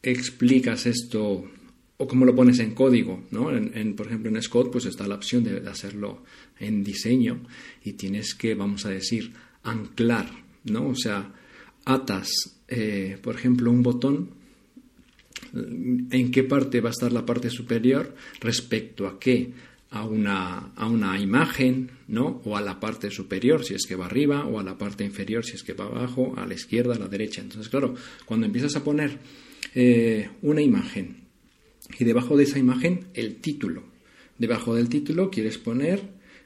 explicas 0.05 0.87
esto 0.87 1.51
o 1.97 2.07
cómo 2.07 2.25
lo 2.25 2.37
pones 2.37 2.61
en 2.61 2.73
código? 2.73 3.25
¿no? 3.33 3.51
En, 3.51 3.97
por 3.97 4.07
ejemplo, 4.07 4.31
en 4.31 4.41
Scott 4.41 4.71
pues 4.71 4.85
está 4.85 5.09
la 5.09 5.17
opción 5.17 5.43
de 5.43 5.69
hacerlo 5.69 6.23
en 6.61 6.85
diseño 6.85 7.43
y 7.83 7.95
tienes 7.95 8.37
que, 8.37 8.55
vamos 8.55 8.87
a 8.87 8.91
decir, 8.91 9.33
anclar, 9.65 10.31
¿no? 10.63 10.87
O 10.91 10.95
sea, 10.95 11.35
atas, 11.85 12.31
eh, 12.69 13.19
por 13.21 13.35
ejemplo, 13.35 13.73
un 13.73 13.83
botón 13.83 14.31
en 15.53 16.31
qué 16.31 16.45
parte 16.45 16.81
va 16.81 16.91
a 16.91 16.93
estar 16.93 17.13
la 17.13 17.27
parte 17.27 17.51
superior 17.51 18.15
respecto 18.41 19.09
a 19.09 19.19
qué 19.19 19.53
a 19.91 20.05
una, 20.05 20.73
a 20.75 20.89
una 20.89 21.19
imagen, 21.21 21.91
¿no? 22.09 22.41
O 22.45 22.57
a 22.57 22.61
la 22.61 22.81
parte 22.81 23.11
superior, 23.11 23.65
si 23.65 23.75
es 23.75 23.87
que 23.87 23.97
va 23.97 24.07
arriba, 24.07 24.47
o 24.47 24.59
a 24.59 24.65
la 24.65 24.77
parte 24.77 25.05
inferior, 25.05 25.45
si 25.45 25.55
es 25.55 25.63
que 25.63 25.75
va 25.75 25.87
abajo, 25.87 26.35
a 26.37 26.47
la 26.47 26.55
izquierda, 26.55 26.95
a 26.95 26.99
la 26.99 27.09
derecha. 27.09 27.41
Entonces, 27.41 27.69
claro, 27.69 27.95
cuando 28.25 28.47
empiezas 28.47 28.75
a 28.77 28.85
poner 28.85 29.19
eh, 29.75 30.29
una 30.43 30.63
imagen 30.63 31.25
y 31.99 32.05
debajo 32.05 32.37
de 32.37 32.45
esa 32.45 32.59
imagen 32.59 33.07
el 33.15 33.37
título, 33.37 33.85
debajo 34.39 34.75
del 34.75 34.89
título 34.89 35.31
quieres 35.31 35.57
poner 35.59 36.03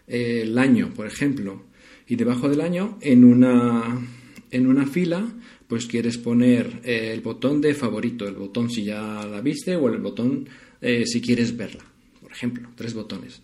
eh, 0.06 0.42
el 0.42 0.59
año, 0.59 0.92
por 0.94 1.06
ejemplo, 1.06 1.64
y 2.06 2.16
debajo 2.16 2.49
del 2.49 2.61
año 2.61 2.99
en 3.00 3.25
una, 3.25 4.06
en 4.50 4.66
una 4.66 4.87
fila 4.87 5.26
pues 5.66 5.87
quieres 5.87 6.18
poner 6.18 6.80
eh, 6.85 7.12
el 7.12 7.20
botón 7.20 7.61
de 7.61 7.75
favorito, 7.75 8.26
el 8.26 8.35
botón 8.35 8.68
si 8.68 8.85
ya 8.85 9.25
la 9.25 9.40
viste 9.40 9.76
o 9.76 9.88
el 9.88 9.99
botón 9.99 10.49
si 10.80 11.20
quieres 11.20 11.54
verla 11.54 11.85
por 12.30 12.37
ejemplo, 12.37 12.68
tres 12.76 12.94
botones. 12.94 13.42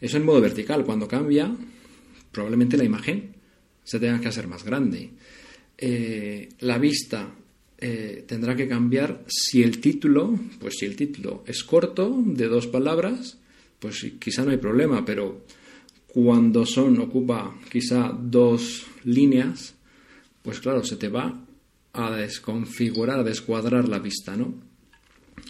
Eso 0.00 0.16
en 0.16 0.24
modo 0.24 0.40
vertical. 0.40 0.82
Cuando 0.86 1.06
cambia, 1.06 1.54
probablemente 2.32 2.78
la 2.78 2.84
imagen 2.84 3.34
se 3.84 4.00
tenga 4.00 4.18
que 4.18 4.28
hacer 4.28 4.48
más 4.48 4.64
grande. 4.64 5.10
Eh, 5.76 6.48
la 6.60 6.78
vista 6.78 7.34
eh, 7.76 8.24
tendrá 8.26 8.56
que 8.56 8.66
cambiar 8.66 9.24
si 9.28 9.62
el 9.62 9.78
título, 9.78 10.38
pues 10.58 10.76
si 10.78 10.86
el 10.86 10.96
título 10.96 11.44
es 11.46 11.62
corto, 11.64 12.22
de 12.24 12.48
dos 12.48 12.66
palabras, 12.66 13.36
pues 13.78 14.10
quizá 14.18 14.42
no 14.42 14.52
hay 14.52 14.56
problema, 14.56 15.04
pero 15.04 15.44
cuando 16.06 16.64
son, 16.64 16.98
ocupa 17.00 17.54
quizá 17.70 18.08
dos 18.18 18.86
líneas, 19.04 19.74
pues 20.42 20.60
claro, 20.60 20.82
se 20.82 20.96
te 20.96 21.08
va 21.08 21.44
a 21.92 22.10
desconfigurar, 22.16 23.20
a 23.20 23.24
descuadrar 23.24 23.86
la 23.86 23.98
vista, 23.98 24.34
¿no? 24.34 24.54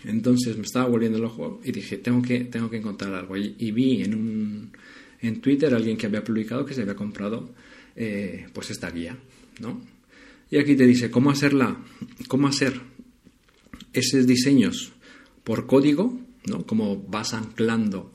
Entonces 0.04 0.56
me 0.56 0.64
estaba 0.64 0.86
volviendo 0.86 1.18
el 1.18 1.24
ojo 1.24 1.60
y 1.64 1.72
dije, 1.72 1.98
tengo 1.98 2.22
que, 2.22 2.44
tengo 2.44 2.70
que 2.70 2.76
encontrar 2.76 3.14
algo. 3.14 3.36
Y, 3.36 3.70
vi 3.72 4.02
en, 4.02 4.14
un, 4.14 4.72
en 5.20 5.40
Twitter 5.40 5.74
alguien 5.74 5.96
que 5.96 6.06
había 6.06 6.22
publicado 6.22 6.64
que 6.64 6.74
se 6.74 6.82
había 6.82 6.94
comprado 6.94 7.54
eh, 7.96 8.46
pues 8.52 8.70
esta 8.70 8.90
guía, 8.90 9.16
¿no? 9.60 9.80
Y 10.50 10.58
aquí 10.58 10.76
te 10.76 10.86
dice 10.86 11.10
cómo 11.10 11.30
hacerla, 11.30 11.76
cómo 12.28 12.48
hacer 12.48 12.80
esos 13.92 14.26
diseños 14.26 14.92
por 15.42 15.66
código, 15.66 16.20
¿no? 16.46 16.66
Cómo 16.66 16.96
vas 16.96 17.32
anclando 17.32 18.12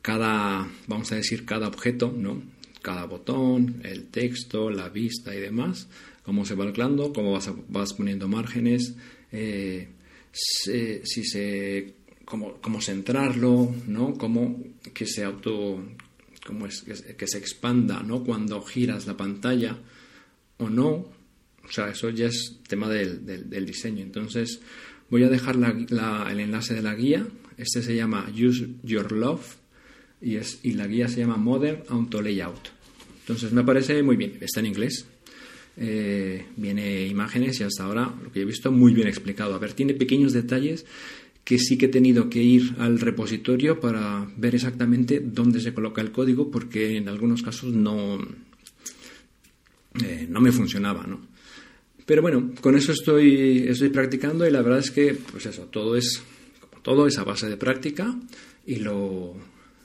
cada, 0.00 0.68
vamos 0.86 1.12
a 1.12 1.16
decir, 1.16 1.44
cada 1.44 1.68
objeto, 1.68 2.14
¿no? 2.16 2.42
Cada 2.80 3.04
botón, 3.04 3.80
el 3.82 4.06
texto, 4.06 4.70
la 4.70 4.88
vista 4.88 5.34
y 5.34 5.40
demás, 5.40 5.88
cómo 6.22 6.44
se 6.44 6.54
va 6.54 6.64
anclando, 6.64 7.12
cómo 7.12 7.32
vas, 7.32 7.50
vas 7.68 7.92
poniendo 7.92 8.28
márgenes, 8.28 8.94
eh, 9.32 9.88
si 10.32 11.24
se 11.24 11.94
cómo, 12.26 12.80
centrarlo, 12.80 13.74
¿no? 13.86 14.14
Cómo 14.14 14.62
que 14.92 15.06
se 15.06 15.24
auto 15.24 15.82
cómo 16.44 16.66
es 16.66 16.84
que, 17.16 17.26
se 17.26 17.38
expanda, 17.38 18.02
¿no? 18.02 18.22
Cuando 18.22 18.60
giras 18.62 19.06
la 19.06 19.16
pantalla 19.16 19.78
o 20.58 20.68
no. 20.68 21.16
O 21.64 21.72
sea, 21.72 21.88
eso 21.88 22.10
ya 22.10 22.26
es 22.26 22.60
tema 22.68 22.88
del, 22.88 23.24
del, 23.48 23.66
diseño. 23.66 24.02
Entonces, 24.02 24.60
voy 25.10 25.24
a 25.24 25.28
dejar 25.28 25.56
la, 25.56 26.28
el 26.30 26.40
enlace 26.40 26.74
de 26.74 26.82
la 26.82 26.94
guía. 26.94 27.26
Este 27.56 27.82
se 27.82 27.96
llama 27.96 28.30
Use 28.30 28.68
Your 28.82 29.10
Love 29.10 29.56
y, 30.20 30.36
es, 30.36 30.60
y 30.62 30.72
la 30.72 30.86
guía 30.86 31.08
se 31.08 31.20
llama 31.20 31.36
Modern 31.36 31.82
Auto 31.88 32.22
Layout. 32.22 32.68
Entonces, 33.20 33.52
me 33.52 33.64
parece 33.64 34.00
muy 34.02 34.16
bien. 34.16 34.38
Está 34.40 34.60
en 34.60 34.66
inglés, 34.66 35.06
eh, 35.76 36.46
viene 36.56 37.06
imágenes 37.06 37.60
y 37.60 37.64
hasta 37.64 37.84
ahora 37.84 38.14
lo 38.22 38.32
que 38.32 38.40
he 38.40 38.44
visto 38.44 38.72
muy 38.72 38.94
bien 38.94 39.08
explicado. 39.08 39.54
A 39.54 39.58
ver, 39.58 39.72
tiene 39.72 39.94
pequeños 39.94 40.32
detalles 40.32 40.86
que 41.44 41.58
sí 41.58 41.78
que 41.78 41.86
he 41.86 41.88
tenido 41.88 42.28
que 42.28 42.42
ir 42.42 42.74
al 42.78 42.98
repositorio 42.98 43.78
para 43.78 44.26
ver 44.36 44.54
exactamente 44.54 45.20
dónde 45.20 45.60
se 45.60 45.72
coloca 45.72 46.00
el 46.00 46.10
código 46.10 46.50
porque 46.50 46.96
en 46.96 47.08
algunos 47.08 47.42
casos 47.42 47.72
no, 47.72 48.18
eh, 50.02 50.26
no 50.28 50.40
me 50.40 50.50
funcionaba, 50.50 51.06
¿no? 51.06 51.20
Pero 52.04 52.22
bueno, 52.22 52.52
con 52.60 52.76
eso 52.76 52.92
estoy, 52.92 53.66
estoy 53.68 53.90
practicando 53.90 54.46
y 54.46 54.50
la 54.50 54.62
verdad 54.62 54.78
es 54.78 54.90
que, 54.90 55.14
pues 55.14 55.46
eso, 55.46 55.62
todo 55.64 55.96
es, 55.96 56.22
como 56.60 56.82
todo, 56.82 57.06
es 57.06 57.18
a 57.18 57.24
base 57.24 57.48
de 57.48 57.56
práctica 57.56 58.16
y 58.64 58.76
lo, 58.76 59.34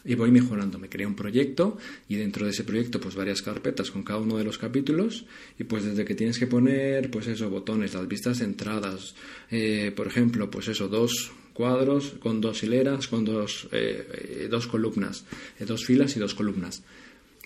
y 0.04 0.16
voy 0.16 0.32
mejorando. 0.32 0.80
Me 0.80 0.90
creé 0.90 1.06
un 1.06 1.16
proyecto 1.16 1.78
y 2.08 2.16
dentro 2.16 2.46
de 2.46 2.52
ese 2.52 2.64
proyecto 2.64 3.00
pues 3.00 3.16
varias 3.16 3.42
carpetas 3.42 3.92
con 3.92 4.04
cada 4.04 4.20
uno 4.20 4.38
de 4.38 4.44
los 4.44 4.58
capítulos 4.58 5.26
y 5.60 5.64
pues 5.64 5.84
desde 5.84 6.06
que 6.06 6.16
tienes 6.16 6.40
que 6.40 6.48
poner 6.48 7.10
pues 7.12 7.28
eso, 7.28 7.50
botones, 7.50 7.94
las 7.94 8.08
vistas 8.08 8.40
centradas, 8.40 9.16
eh, 9.50 9.92
por 9.96 10.08
ejemplo, 10.08 10.50
pues 10.50 10.68
eso, 10.68 10.88
dos 10.88 11.32
cuadros 11.54 12.16
con 12.20 12.42
dos 12.42 12.64
hileras, 12.64 13.08
con 13.08 13.26
dos, 13.26 13.68
eh, 13.72 14.48
dos 14.50 14.68
columnas, 14.68 15.26
eh, 15.60 15.66
dos 15.66 15.86
filas 15.86 16.16
y 16.16 16.20
dos 16.20 16.34
columnas. 16.34 16.84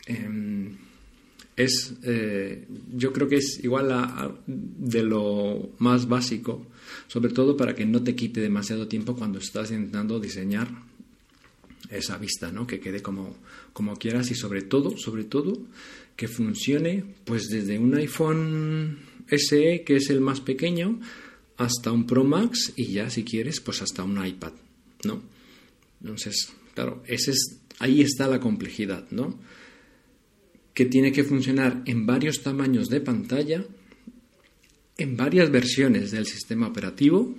Em, 0.06 0.78
es, 1.56 1.94
eh, 2.04 2.66
yo 2.96 3.14
creo 3.14 3.28
que 3.28 3.38
es 3.38 3.64
igual 3.64 3.92
a, 3.92 4.32
de 4.46 5.04
lo 5.04 5.70
más 5.80 6.08
básico, 6.08 6.68
sobre 7.08 7.32
todo 7.32 7.56
para 7.56 7.76
que 7.76 7.86
no 7.86 8.04
te 8.04 8.16
quite 8.16 8.42
demasiado 8.42 8.88
tiempo 8.88 9.16
cuando 9.16 9.40
estás 9.40 9.72
intentando 9.72 10.20
diseñar 10.20 10.68
esa 11.90 12.18
vista, 12.18 12.52
¿no? 12.52 12.68
Que 12.68 12.80
quede 12.80 13.02
como, 13.02 13.36
como 13.74 13.96
quieras 13.96 14.32
y 14.32 14.36
sobre 14.36 14.62
todo, 14.62 14.98
sobre 14.98 15.24
todo, 15.24 15.58
que 16.16 16.28
funcione 16.28 17.04
pues 17.26 17.48
desde 17.50 17.78
un 17.78 17.96
iPhone 17.96 19.00
SE, 19.30 19.84
que 19.86 19.96
es 19.98 20.10
el 20.10 20.22
más 20.22 20.42
pequeño, 20.42 21.00
hasta 21.58 21.92
un 21.92 22.06
Pro 22.06 22.24
Max 22.24 22.74
y 22.76 22.88
ya 22.88 23.10
si 23.10 23.24
quieres, 23.24 23.60
pues 23.60 23.82
hasta 23.82 24.04
un 24.04 24.24
iPad, 24.26 24.54
¿no? 25.04 25.22
Entonces, 26.02 26.54
claro, 26.74 27.04
es, 27.08 27.60
ahí 27.80 28.02
está 28.02 28.28
la 28.28 28.40
complejidad, 28.40 29.08
¿no? 29.12 29.40
Que 30.74 30.86
tiene 30.86 31.12
que 31.12 31.24
funcionar 31.24 31.82
en 31.86 32.06
varios 32.06 32.44
tamaños 32.44 32.90
de 32.90 33.02
pantalla, 33.02 33.66
en 34.98 35.18
varias 35.18 35.50
versiones 35.52 36.12
del 36.12 36.26
sistema 36.26 36.68
operativo 36.68 37.36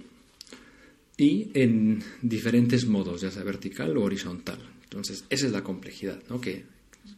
y 1.16 1.50
en 1.54 2.02
diferentes 2.22 2.86
modos, 2.86 3.22
ya 3.22 3.30
sea 3.30 3.42
vertical 3.42 3.96
o 3.96 4.02
horizontal. 4.02 4.58
Entonces, 4.84 5.24
esa 5.30 5.46
es 5.46 5.52
la 5.52 5.62
complejidad, 5.62 6.22
¿no? 6.28 6.40
Que, 6.40 6.64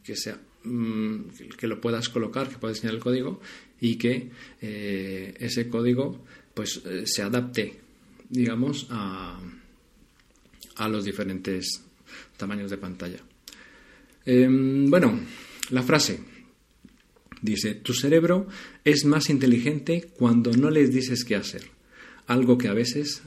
que 0.04 0.16
sea 0.16 0.40
mm, 0.64 1.28
que 1.56 1.66
lo 1.66 1.80
puedas 1.80 2.08
colocar, 2.08 2.48
que 2.48 2.58
puedas 2.58 2.76
diseñar 2.76 2.94
el 2.94 3.02
código 3.02 3.40
y 3.80 3.96
que 3.96 4.30
eh, 4.60 5.34
ese 5.38 5.68
código 5.68 6.24
pues 6.54 6.80
eh, 6.84 7.04
se 7.06 7.22
adapte, 7.22 7.78
digamos, 8.28 8.86
a, 8.90 9.40
a 10.76 10.88
los 10.88 11.04
diferentes 11.04 11.84
tamaños 12.36 12.70
de 12.70 12.78
pantalla. 12.78 13.18
Em, 14.24 14.90
bueno, 14.90 15.20
la 15.70 15.82
frase 15.82 16.20
dice, 17.42 17.74
tu 17.74 17.94
cerebro 17.94 18.46
es 18.84 19.04
más 19.04 19.30
inteligente 19.30 20.10
cuando 20.16 20.52
no 20.52 20.70
les 20.70 20.92
dices 20.92 21.24
qué 21.24 21.36
hacer, 21.36 21.62
algo 22.26 22.58
que 22.58 22.68
a 22.68 22.74
veces 22.74 23.22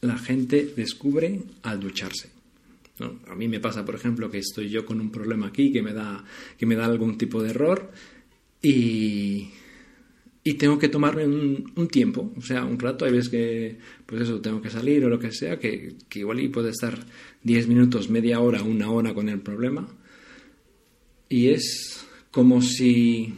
la 0.00 0.18
gente 0.18 0.72
descubre 0.76 1.42
al 1.62 1.80
ducharse. 1.80 2.30
A 3.28 3.34
mí 3.34 3.46
me 3.46 3.60
pasa, 3.60 3.84
por 3.84 3.94
ejemplo, 3.94 4.30
que 4.30 4.38
estoy 4.38 4.70
yo 4.70 4.86
con 4.86 5.00
un 5.00 5.10
problema 5.10 5.48
aquí 5.48 5.70
que 5.70 5.82
me 5.82 5.92
da, 5.92 6.24
que 6.56 6.64
me 6.64 6.76
da 6.76 6.86
algún 6.86 7.18
tipo 7.18 7.42
de 7.42 7.50
error 7.50 7.90
y, 8.62 9.50
y 10.42 10.54
tengo 10.54 10.78
que 10.78 10.88
tomarme 10.88 11.26
un, 11.26 11.88
tiempo, 11.88 12.32
o 12.36 12.40
sea, 12.40 12.64
un 12.64 12.78
rato, 12.78 13.04
hay 13.04 13.12
veces 13.12 13.28
que, 13.28 13.78
pues 14.06 14.22
eso, 14.22 14.40
tengo 14.40 14.62
que 14.62 14.70
salir 14.70 15.04
o 15.04 15.10
lo 15.10 15.18
que 15.18 15.30
sea, 15.30 15.58
que, 15.58 15.96
que 16.08 16.20
igual 16.20 16.40
y 16.40 16.48
puede 16.48 16.70
estar 16.70 16.98
10 17.42 17.68
minutos, 17.68 18.08
media 18.08 18.40
hora, 18.40 18.62
una 18.62 18.90
hora 18.90 19.12
con 19.12 19.28
el 19.28 19.40
problema. 19.40 19.86
Y 21.28 21.48
es 21.48 22.06
como 22.30 22.62
si 22.62 23.34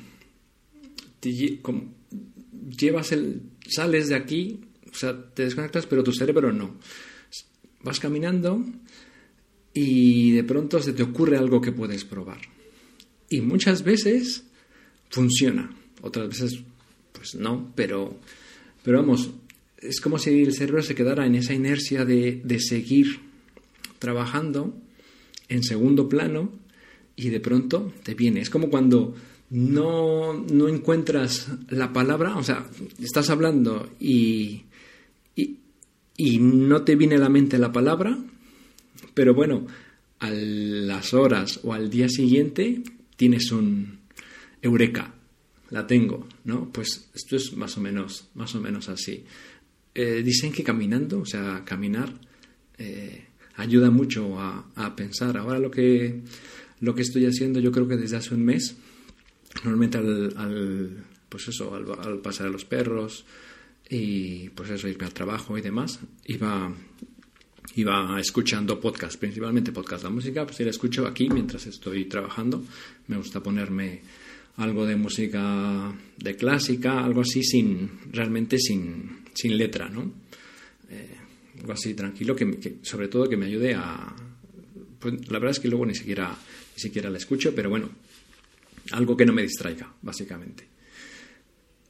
llevas 1.21 3.11
el, 3.13 3.43
sales 3.67 4.09
de 4.09 4.15
aquí 4.15 4.61
o 4.99 5.01
sea, 5.01 5.17
te 5.33 5.45
desconectas, 5.45 5.87
pero 5.87 6.03
tu 6.03 6.13
cerebro 6.13 6.53
no. 6.53 6.75
Vas 7.85 8.01
caminando 8.01 8.65
y 9.73 10.33
de 10.33 10.43
pronto 10.43 10.83
se 10.83 10.93
te 10.93 11.05
ocurre 11.05 11.39
algo 11.39 11.61
que 11.61 11.71
puedes 11.71 12.05
probar. 12.05 12.41
Y 13.31 13.41
muchas 13.41 13.85
veces 13.85 14.43
funciona, 15.09 15.71
otras 16.03 16.29
veces 16.31 16.61
pues 17.13 17.37
no, 17.37 17.73
pero, 17.77 18.19
pero 18.83 18.99
vamos, 18.99 19.31
es 19.77 20.01
como 20.01 20.19
si 20.19 20.43
el 20.43 20.53
cerebro 20.53 20.83
se 20.83 20.97
quedara 20.97 21.27
en 21.27 21.37
esa 21.37 21.55
inercia 21.55 22.05
de, 22.05 22.41
de 22.43 22.59
seguir 22.59 23.21
trabajando 24.01 24.77
en 25.49 25.63
segundo 25.63 26.09
plano 26.09 26.51
y 27.15 27.29
de 27.29 27.39
pronto 27.39 27.93
te 28.03 28.15
viene. 28.15 28.41
Es 28.41 28.51
como 28.51 28.69
cuando 28.69 29.15
no, 29.51 30.33
no 30.33 30.69
encuentras 30.69 31.47
la 31.69 31.93
palabra, 31.93 32.37
o 32.37 32.43
sea, 32.43 32.67
estás 33.01 33.31
hablando 33.31 33.89
y, 34.01 34.65
y 36.19 36.41
no 36.41 36.83
te 36.83 36.97
viene 36.97 37.15
a 37.15 37.19
la 37.19 37.29
mente 37.29 37.59
la 37.59 37.73
palabra, 37.73 38.19
pero 39.15 39.35
bueno, 39.35 39.67
a 40.19 40.29
las 40.31 41.15
horas 41.15 41.61
o 41.63 41.73
al 41.73 41.89
día 41.89 42.09
siguiente 42.09 42.83
tienes 43.17 43.53
un 43.53 44.01
eureka, 44.61 45.15
la 45.71 45.87
tengo, 45.87 46.27
¿no? 46.45 46.71
Pues 46.73 47.09
esto 47.15 47.37
es 47.37 47.57
más 47.57 47.79
o 47.79 47.81
menos, 47.81 48.29
más 48.35 48.53
o 48.57 48.61
menos 48.61 48.89
así. 48.89 49.25
Eh, 49.95 50.23
dicen 50.25 50.53
que 50.53 50.65
caminando, 50.65 51.21
o 51.21 51.25
sea, 51.25 51.63
caminar 51.65 52.13
eh, 52.79 53.27
ayuda 53.55 53.91
mucho 53.91 54.41
a, 54.41 54.97
pensar. 54.97 55.37
Ahora 55.37 55.61
lo 55.61 55.71
que, 55.71 56.23
lo 56.81 56.97
que 56.97 57.03
estoy 57.03 57.27
haciendo, 57.27 57.61
yo 57.61 57.71
creo 57.71 57.87
que 57.87 57.97
desde 57.97 58.17
hace 58.17 58.35
un 58.35 58.45
mes, 58.45 58.77
normalmente 59.63 59.99
al, 59.99 61.05
pues 61.29 61.47
eso, 61.47 61.73
al 61.75 62.19
pasar 62.19 62.49
a 62.49 62.51
los 62.51 62.65
perros, 62.65 63.25
y 63.89 64.51
pues 64.51 64.71
eso, 64.71 64.89
irme 64.89 65.07
al 65.07 65.15
trabajo 65.15 65.57
y 65.57 65.63
demás, 65.63 65.99
iba, 66.27 66.73
iba 67.77 68.21
escuchando 68.21 68.79
podcast, 68.79 69.19
principalmente 69.19 69.73
podcast. 69.73 70.05
La 70.05 70.11
música, 70.11 70.47
pues 70.47 70.61
la 70.61 70.71
escucho 70.71 71.07
aquí 71.07 71.29
mientras 71.31 71.67
estoy 71.67 72.05
trabajando. 72.05 72.65
Me 73.07 73.17
gusta 73.17 73.43
ponerme 73.43 74.03
algo 74.57 74.85
de 74.85 74.97
música 74.97 75.93
de 76.17 76.37
clásica, 76.37 77.05
algo 77.05 77.23
así 77.23 77.43
sin, 77.43 77.91
realmente 78.13 78.59
sin, 78.59 79.25
sin 79.33 79.57
letra, 79.57 79.89
¿no? 79.89 80.13
Eh, 80.91 81.17
algo 81.61 81.73
así 81.73 81.95
tranquilo, 81.95 82.37
que, 82.37 82.79
sobre 82.83 83.09
todo 83.09 83.29
que 83.29 83.37
me 83.37 83.47
ayude 83.47 83.75
a... 83.75 84.15
Pues 84.99 85.31
la 85.31 85.39
verdad 85.39 85.53
es 85.53 85.61
que 85.61 85.69
luego 85.69 85.87
ni 85.87 85.95
siquiera, 85.95 86.29
ni 86.29 86.81
siquiera 86.81 87.09
la 87.09 87.19
escucho, 87.19 87.55
pero 87.55 87.71
bueno, 87.71 87.89
algo 88.91 89.17
que 89.17 89.25
no 89.25 89.33
me 89.33 89.43
distraiga, 89.43 89.95
básicamente. 90.03 90.78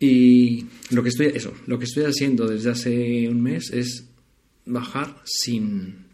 Y 0.01 0.67
lo 0.91 1.03
que 1.03 1.09
estoy, 1.09 1.27
eso, 1.27 1.55
lo 1.67 1.79
que 1.79 1.85
estoy 1.85 2.05
haciendo 2.05 2.47
desde 2.47 2.71
hace 2.71 3.29
un 3.29 3.43
mes 3.43 3.71
es 3.73 4.05
bajar 4.65 5.21
sin, 5.25 6.07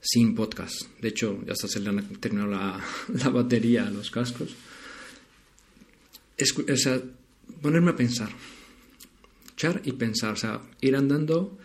sin 0.00 0.34
podcast. 0.34 0.82
De 1.00 1.08
hecho, 1.08 1.42
ya 1.44 1.52
hasta 1.52 1.66
se 1.66 1.80
le 1.80 1.88
han 1.88 2.06
terminado 2.20 2.50
la, 2.50 2.80
la 3.14 3.28
batería 3.30 3.86
a 3.86 3.90
los 3.90 4.10
cascos. 4.10 4.54
Es, 6.36 6.56
o 6.56 6.76
sea, 6.76 7.00
ponerme 7.60 7.90
a 7.90 7.96
pensar. 7.96 8.30
Echar 9.52 9.82
y 9.84 9.92
pensar. 9.92 10.32
O 10.32 10.36
sea, 10.36 10.60
ir 10.80 10.94
andando 10.94 11.58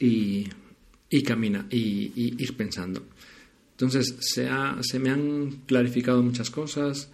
y, 0.00 0.48
y 1.10 1.22
camina 1.22 1.66
y, 1.70 2.12
y, 2.14 2.42
ir 2.42 2.56
pensando. 2.56 3.06
Entonces, 3.72 4.16
se, 4.20 4.48
ha, 4.48 4.78
se 4.80 4.98
me 4.98 5.10
han 5.10 5.62
clarificado 5.66 6.22
muchas 6.22 6.50
cosas 6.50 7.10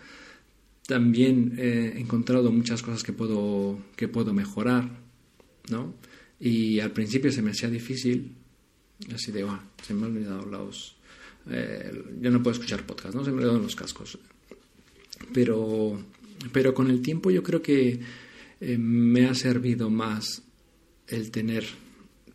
también 0.87 1.55
he 1.59 1.99
encontrado 2.01 2.51
muchas 2.51 2.83
cosas 2.83 3.03
que 3.03 3.13
puedo, 3.13 3.79
que 3.97 4.09
puedo 4.09 4.33
mejorar, 4.35 4.91
¿no? 5.71 5.95
Y 6.41 6.81
al 6.81 6.91
principio 6.91 7.31
se 7.31 7.41
me 7.43 7.53
hacía 7.53 7.71
difícil, 7.71 8.35
así 9.15 9.31
de, 9.31 9.43
ah, 9.45 9.65
se 9.83 9.95
me 9.95 10.07
han 10.07 10.17
olvidado 10.17 10.45
los... 10.45 10.97
Eh, 11.49 11.93
yo 12.21 12.31
no 12.31 12.43
puedo 12.43 12.55
escuchar 12.55 12.85
podcast, 12.85 13.15
¿no? 13.15 13.25
Se 13.25 13.31
me 13.31 13.39
han 13.39 13.45
olvidado 13.45 13.63
los 13.63 13.77
cascos. 13.77 14.19
Pero, 15.33 16.03
pero 16.53 16.75
con 16.75 16.91
el 16.91 17.01
tiempo 17.01 17.31
yo 17.31 17.43
creo 17.43 17.63
que 17.63 18.01
eh, 18.61 18.79
me 18.79 19.27
ha 19.27 19.35
servido 19.35 19.89
más 19.89 20.43
el 21.07 21.31
tener 21.31 21.65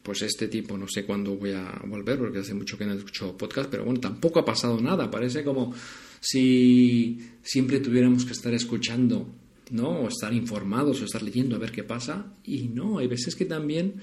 pues 0.08 0.22
este 0.22 0.48
tipo, 0.48 0.78
no 0.78 0.88
sé 0.88 1.04
cuándo 1.04 1.36
voy 1.36 1.52
a 1.52 1.82
volver, 1.86 2.18
porque 2.18 2.40
hace 2.40 2.54
mucho 2.54 2.78
que 2.78 2.86
no 2.86 2.94
escucho 2.94 3.36
podcast, 3.36 3.70
pero 3.70 3.84
bueno, 3.84 4.00
tampoco 4.00 4.40
ha 4.40 4.46
pasado 4.46 4.80
nada, 4.80 5.12
parece 5.12 5.44
como 5.44 5.76
si 6.22 7.20
siempre 7.44 7.82
tuviéramos 7.82 8.24
que 8.24 8.32
estar 8.32 8.54
escuchando, 8.54 9.28
¿no? 9.72 9.90
O 9.90 10.08
estar 10.08 10.34
informados 10.34 11.02
o 11.02 11.04
estar 11.04 11.22
leyendo 11.22 11.58
a 11.58 11.60
ver 11.60 11.74
qué 11.74 11.84
pasa. 11.84 12.34
Y 12.46 12.70
no, 12.70 13.00
hay 13.00 13.08
veces 13.08 13.36
que 13.36 13.44
también 13.44 13.96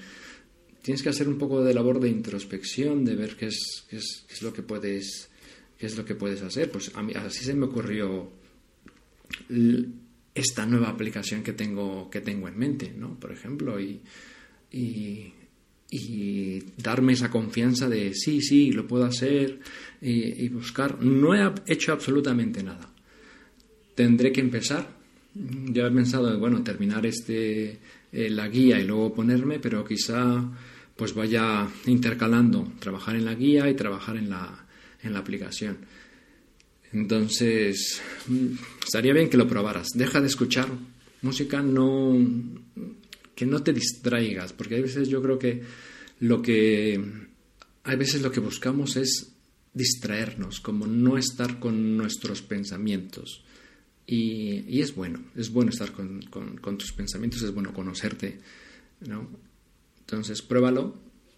tienes 0.83 1.01
que 1.01 1.09
hacer 1.09 1.27
un 1.27 1.39
poco 1.39 1.63
de 1.63 1.73
labor 1.73 1.99
de 1.99 2.09
introspección, 2.09 3.03
de 3.03 3.15
ver 3.15 3.35
qué 3.35 3.47
es, 3.47 3.83
qué 3.89 3.97
es, 3.97 4.41
lo 4.43 4.53
que 4.53 4.61
puedes 4.61 5.31
qué 5.79 5.87
es 5.87 5.97
lo 5.97 6.05
que 6.05 6.13
puedes 6.13 6.43
hacer. 6.43 6.69
Pues 6.69 6.91
a 6.93 7.01
mí, 7.01 7.13
así 7.15 7.43
se 7.43 7.55
me 7.55 7.65
ocurrió 7.65 8.29
esta 10.35 10.67
nueva 10.67 10.89
aplicación 10.89 11.41
que 11.41 11.53
tengo, 11.53 12.11
que 12.11 12.21
tengo 12.21 12.47
en 12.47 12.59
mente, 12.59 12.93
¿no? 12.95 13.19
Por 13.19 13.31
ejemplo, 13.31 13.79
y 13.79 14.03
y 15.95 16.63
darme 16.77 17.13
esa 17.13 17.29
confianza 17.29 17.87
de 17.87 18.13
sí, 18.13 18.41
sí, 18.41 18.71
lo 18.71 18.87
puedo 18.87 19.05
hacer 19.05 19.59
y, 20.01 20.47
buscar. 20.49 21.01
No 21.03 21.33
he 21.33 21.53
hecho 21.67 21.93
absolutamente 21.93 22.63
nada. 22.63 22.89
Tendré 23.95 24.31
que 24.31 24.41
empezar. 24.41 24.87
Ya 25.33 25.87
he 25.87 25.91
pensado, 25.91 26.37
bueno, 26.39 26.63
terminar 26.63 27.05
este 27.05 27.79
eh, 28.11 28.29
la 28.29 28.47
guía 28.47 28.79
y 28.79 28.85
luego 28.85 29.13
ponerme, 29.13 29.59
pero 29.59 29.83
quizá 29.83 30.43
pues 30.95 31.13
vaya 31.13 31.67
intercalando 31.87 32.71
trabajar 32.79 33.15
en 33.15 33.25
la 33.25 33.35
guía 33.35 33.69
y 33.69 33.73
trabajar 33.73 34.15
en 34.15 34.29
la, 34.29 34.65
en 35.03 35.13
la 35.13 35.19
aplicación. 35.19 35.77
Entonces, 36.93 38.01
mm, 38.27 38.47
estaría 38.85 39.13
bien 39.13 39.29
que 39.29 39.35
lo 39.37 39.47
probaras. 39.47 39.89
Deja 39.93 40.21
de 40.21 40.27
escuchar 40.27 40.69
música, 41.21 41.61
no 41.61 42.15
que 43.35 43.45
no 43.45 43.61
te 43.61 43.73
distraigas, 43.73 44.53
porque 44.53 44.77
a 44.77 44.81
veces 44.81 45.09
yo 45.09 45.21
creo 45.21 45.37
que 45.37 45.61
lo 46.19 46.41
que 46.41 46.99
hay 47.83 47.95
veces 47.97 48.21
lo 48.21 48.31
que 48.31 48.39
buscamos 48.39 48.95
es 48.95 49.35
distraernos, 49.73 50.59
como 50.59 50.87
no 50.87 51.17
estar 51.17 51.59
con 51.59 51.97
nuestros 51.97 52.41
pensamientos. 52.41 53.43
y, 54.07 54.79
es 54.79 54.93
bueno, 54.95 55.19
es 55.35 55.51
bueno 55.51 55.71
estar 55.71 55.91
con, 55.91 56.21
con, 56.21 56.77
tus 56.77 56.91
pensamientos, 56.91 57.41
es 57.41 57.53
bueno 57.53 57.73
conocerte, 57.73 58.39
¿no? 59.07 59.27
Entonces, 59.99 60.43
pruébalo. 60.43 60.95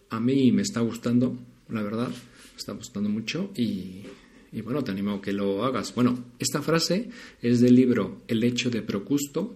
A 0.10 0.20
mí 0.20 0.52
me 0.52 0.62
está 0.62 0.82
gustando, 0.82 1.38
la 1.70 1.82
verdad, 1.82 2.10
me 2.10 2.58
está 2.58 2.74
gustando 2.74 3.10
mucho 3.10 3.52
y, 3.56 4.04
y 4.52 4.62
bueno, 4.62 4.84
te 4.84 4.92
animo 4.92 5.14
a 5.14 5.22
que 5.22 5.34
lo 5.34 5.64
hagas. 5.64 5.96
Bueno, 5.96 6.26
esta 6.40 6.62
frase 6.62 7.10
es 7.42 7.62
del 7.62 7.76
libro 7.76 8.22
El 8.28 8.44
hecho 8.44 8.70
de 8.70 8.82
Procusto 8.82 9.56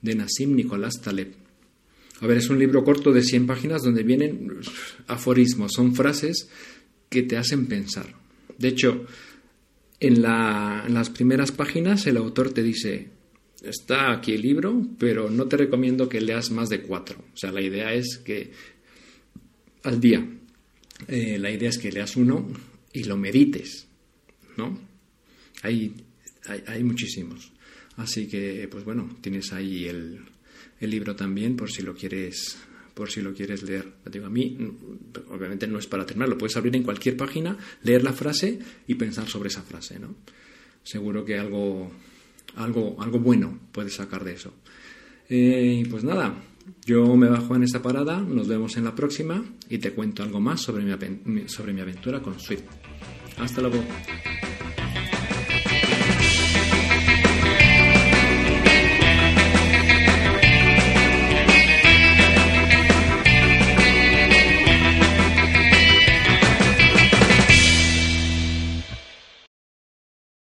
de 0.00 0.14
Nassim 0.14 0.54
Nicolás 0.54 1.00
Taleb. 1.00 1.41
A 2.22 2.26
ver, 2.28 2.38
es 2.38 2.48
un 2.50 2.58
libro 2.60 2.84
corto 2.84 3.12
de 3.12 3.20
100 3.20 3.48
páginas 3.48 3.82
donde 3.82 4.04
vienen 4.04 4.60
aforismos, 5.08 5.72
son 5.74 5.92
frases 5.92 6.48
que 7.08 7.24
te 7.24 7.36
hacen 7.36 7.66
pensar. 7.66 8.14
De 8.58 8.68
hecho, 8.68 9.06
en, 9.98 10.22
las 10.22 11.10
primeras 11.10 11.50
páginas 11.50 12.06
el 12.06 12.16
autor 12.16 12.52
te 12.52 12.62
dice, 12.62 13.08
está 13.60 14.12
aquí 14.12 14.34
el 14.34 14.42
libro, 14.42 14.86
pero 15.00 15.30
no 15.30 15.48
te 15.48 15.56
recomiendo 15.56 16.08
que 16.08 16.20
leas 16.20 16.52
más 16.52 16.68
de 16.68 16.82
cuatro. 16.82 17.18
O 17.34 17.36
sea, 17.36 17.50
la 17.50 17.60
idea 17.60 17.92
es 17.92 18.18
que 18.18 18.52
al 19.82 19.98
día, 19.98 20.24
eh, 21.08 21.38
la 21.40 21.50
idea 21.50 21.70
es 21.70 21.78
que 21.78 21.90
leas 21.90 22.14
uno 22.14 22.48
y 22.92 23.02
lo 23.02 23.16
medites, 23.16 23.88
¿no? 24.56 24.78
Hay, 25.62 25.92
hay, 26.68 26.84
muchísimos. 26.84 27.50
Así 27.96 28.28
que, 28.28 28.68
pues 28.70 28.84
bueno, 28.84 29.16
tienes 29.20 29.52
ahí 29.52 29.86
el, 29.86 30.20
el 30.84 30.90
libro 30.90 31.16
también 31.16 31.56
por 31.56 31.70
si 31.70 31.82
lo 31.82 31.94
quieres 31.94 32.58
por 32.94 33.10
si 33.10 33.22
lo 33.22 33.32
quieres 33.32 33.62
leer. 33.62 33.90
Digo, 34.10 34.26
a 34.26 34.30
mí, 34.30 34.56
obviamente 35.30 35.66
no 35.66 35.78
es 35.78 35.86
para 35.86 36.04
terminarlo, 36.04 36.36
puedes 36.36 36.56
abrir 36.56 36.76
en 36.76 36.82
cualquier 36.82 37.16
página, 37.16 37.56
leer 37.82 38.04
la 38.04 38.12
frase 38.12 38.58
y 38.86 38.94
pensar 38.96 39.26
sobre 39.28 39.48
esa 39.48 39.62
frase, 39.62 39.98
¿no? 39.98 40.14
Seguro 40.82 41.24
que 41.24 41.38
algo, 41.38 41.90
algo, 42.56 42.96
algo 43.00 43.18
bueno 43.18 43.58
puedes 43.72 43.94
sacar 43.94 44.24
de 44.24 44.34
eso. 44.34 44.52
Eh, 45.28 45.86
pues 45.88 46.04
nada, 46.04 46.34
yo 46.84 47.16
me 47.16 47.28
bajo 47.28 47.56
en 47.56 47.62
esta 47.62 47.80
parada, 47.80 48.20
nos 48.20 48.48
vemos 48.48 48.76
en 48.76 48.84
la 48.84 48.94
próxima 48.94 49.42
y 49.68 49.78
te 49.78 49.92
cuento 49.92 50.22
algo 50.22 50.40
más 50.40 50.60
sobre 50.60 50.84
mi, 50.84 51.48
sobre 51.48 51.72
mi 51.72 51.80
aventura 51.80 52.20
con 52.20 52.38
Swift. 52.38 52.64
Hasta 53.38 53.62
luego. 53.62 53.82